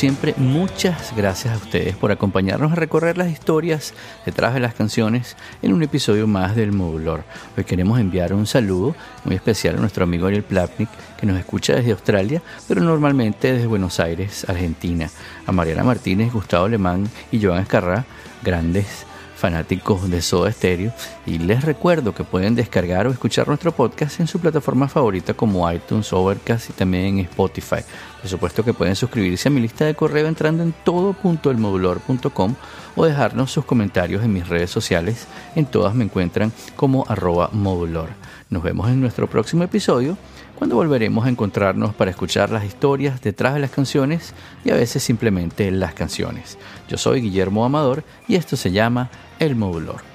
Siempre, 0.00 0.32
muchas 0.38 1.14
gracias 1.14 1.52
a 1.52 1.58
ustedes 1.58 1.94
por 1.94 2.10
acompañarnos 2.10 2.72
a 2.72 2.74
recorrer 2.74 3.18
las 3.18 3.28
historias 3.28 3.92
detrás 4.24 4.54
de 4.54 4.60
las 4.60 4.72
canciones 4.72 5.36
en 5.60 5.74
un 5.74 5.82
episodio 5.82 6.26
más 6.26 6.56
del 6.56 6.72
Modulor. 6.72 7.22
Hoy 7.54 7.64
queremos 7.64 8.00
enviar 8.00 8.32
un 8.32 8.46
saludo 8.46 8.94
muy 9.26 9.34
especial 9.34 9.76
a 9.76 9.78
nuestro 9.78 10.04
amigo 10.04 10.26
Ariel 10.26 10.42
Plapnik, 10.42 10.88
que 11.18 11.26
nos 11.26 11.38
escucha 11.38 11.74
desde 11.74 11.90
Australia, 11.90 12.40
pero 12.66 12.80
normalmente 12.80 13.52
desde 13.52 13.66
Buenos 13.66 14.00
Aires, 14.00 14.48
Argentina. 14.48 15.10
A 15.44 15.52
Mariana 15.52 15.84
Martínez, 15.84 16.32
Gustavo 16.32 16.64
Alemán 16.64 17.06
y 17.30 17.44
Joan 17.44 17.60
Escarrá, 17.60 18.06
grandes 18.42 19.04
fanáticos 19.40 20.08
de 20.10 20.20
Soda 20.20 20.52
Stereo 20.52 20.92
y 21.26 21.38
les 21.38 21.64
recuerdo 21.64 22.14
que 22.14 22.24
pueden 22.24 22.54
descargar 22.54 23.06
o 23.06 23.10
escuchar 23.10 23.48
nuestro 23.48 23.72
podcast 23.72 24.20
en 24.20 24.26
su 24.26 24.38
plataforma 24.38 24.86
favorita 24.86 25.34
como 25.34 25.70
iTunes, 25.72 26.12
Overcast 26.12 26.70
y 26.70 26.72
también 26.74 27.04
en 27.06 27.18
Spotify. 27.20 27.80
Por 28.20 28.30
supuesto 28.30 28.62
que 28.62 28.74
pueden 28.74 28.94
suscribirse 28.94 29.48
a 29.48 29.50
mi 29.50 29.60
lista 29.60 29.86
de 29.86 29.94
correo 29.94 30.28
entrando 30.28 30.62
en 30.62 30.74
todo.elmodulor.com 30.84 32.54
o 32.94 33.04
dejarnos 33.06 33.50
sus 33.50 33.64
comentarios 33.64 34.22
en 34.22 34.32
mis 34.32 34.46
redes 34.46 34.70
sociales. 34.70 35.26
En 35.56 35.64
todas 35.64 35.94
me 35.94 36.04
encuentran 36.04 36.52
como 36.76 37.06
arroba 37.08 37.48
modulor. 37.52 38.10
Nos 38.50 38.62
vemos 38.62 38.90
en 38.90 39.00
nuestro 39.00 39.26
próximo 39.26 39.64
episodio 39.64 40.18
cuando 40.60 40.76
volveremos 40.76 41.24
a 41.24 41.30
encontrarnos 41.30 41.94
para 41.94 42.10
escuchar 42.10 42.50
las 42.50 42.66
historias 42.66 43.22
detrás 43.22 43.54
de 43.54 43.60
las 43.60 43.70
canciones 43.70 44.34
y 44.62 44.70
a 44.70 44.74
veces 44.74 45.02
simplemente 45.02 45.70
las 45.70 45.94
canciones. 45.94 46.58
Yo 46.86 46.98
soy 46.98 47.22
Guillermo 47.22 47.64
Amador 47.64 48.04
y 48.28 48.34
esto 48.34 48.58
se 48.58 48.70
llama 48.70 49.08
El 49.40 49.56
Modulor. 49.56 50.09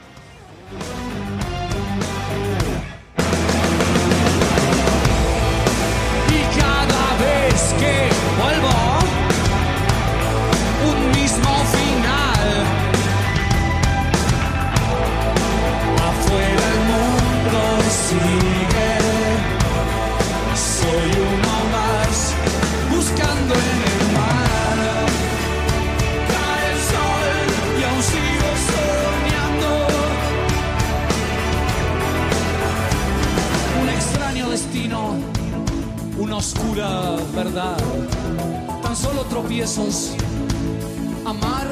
Amar 41.26 41.68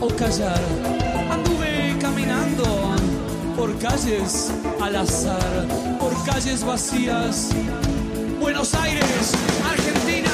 o 0.00 0.06
callar. 0.14 0.60
Anduve 1.28 1.98
caminando 2.00 2.64
por 3.56 3.76
calles 3.78 4.52
al 4.80 4.94
azar, 4.94 5.66
por 5.98 6.14
calles 6.24 6.62
vacías. 6.62 7.50
Buenos 8.38 8.74
Aires, 8.74 9.32
Argentina, 9.68 10.30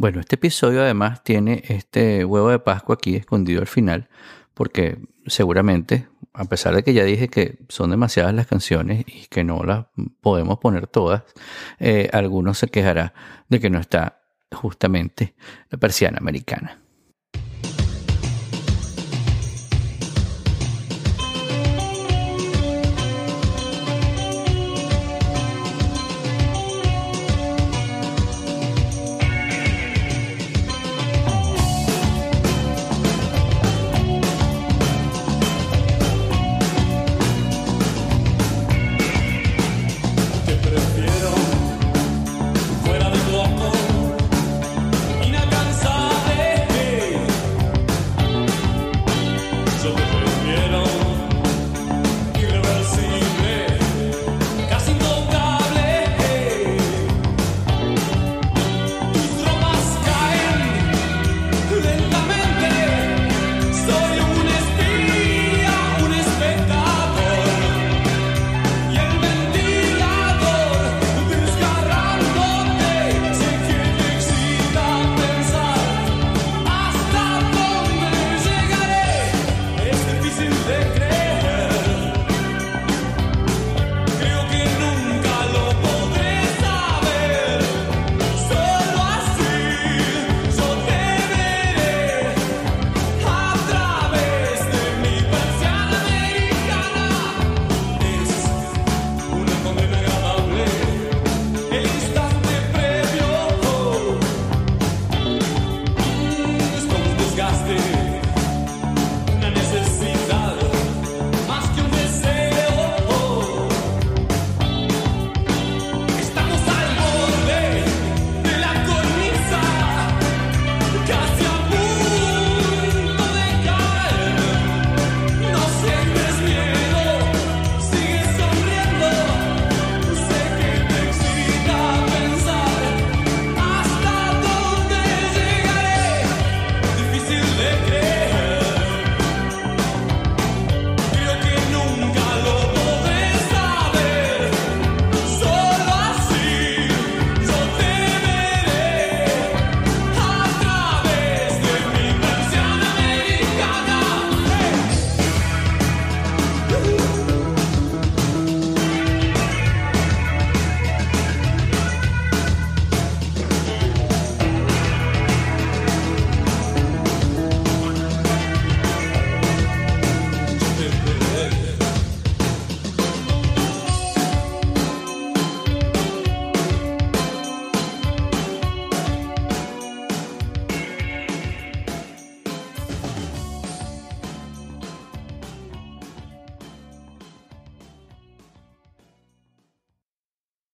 Bueno, 0.00 0.20
este 0.20 0.36
episodio 0.36 0.80
además 0.80 1.22
tiene 1.22 1.62
este 1.68 2.24
huevo 2.24 2.48
de 2.48 2.58
Pascua 2.58 2.94
aquí 2.94 3.16
escondido 3.16 3.60
al 3.60 3.66
final, 3.66 4.08
porque 4.54 4.96
seguramente, 5.26 6.08
a 6.32 6.46
pesar 6.46 6.74
de 6.74 6.82
que 6.82 6.94
ya 6.94 7.04
dije 7.04 7.28
que 7.28 7.58
son 7.68 7.90
demasiadas 7.90 8.32
las 8.32 8.46
canciones 8.46 9.04
y 9.06 9.26
que 9.26 9.44
no 9.44 9.62
las 9.62 9.88
podemos 10.22 10.58
poner 10.58 10.86
todas, 10.86 11.24
eh, 11.80 12.08
algunos 12.14 12.56
se 12.56 12.68
quejará 12.68 13.12
de 13.50 13.60
que 13.60 13.68
no 13.68 13.78
está 13.78 14.22
justamente 14.50 15.34
la 15.68 15.76
persiana 15.76 16.16
americana. 16.16 16.80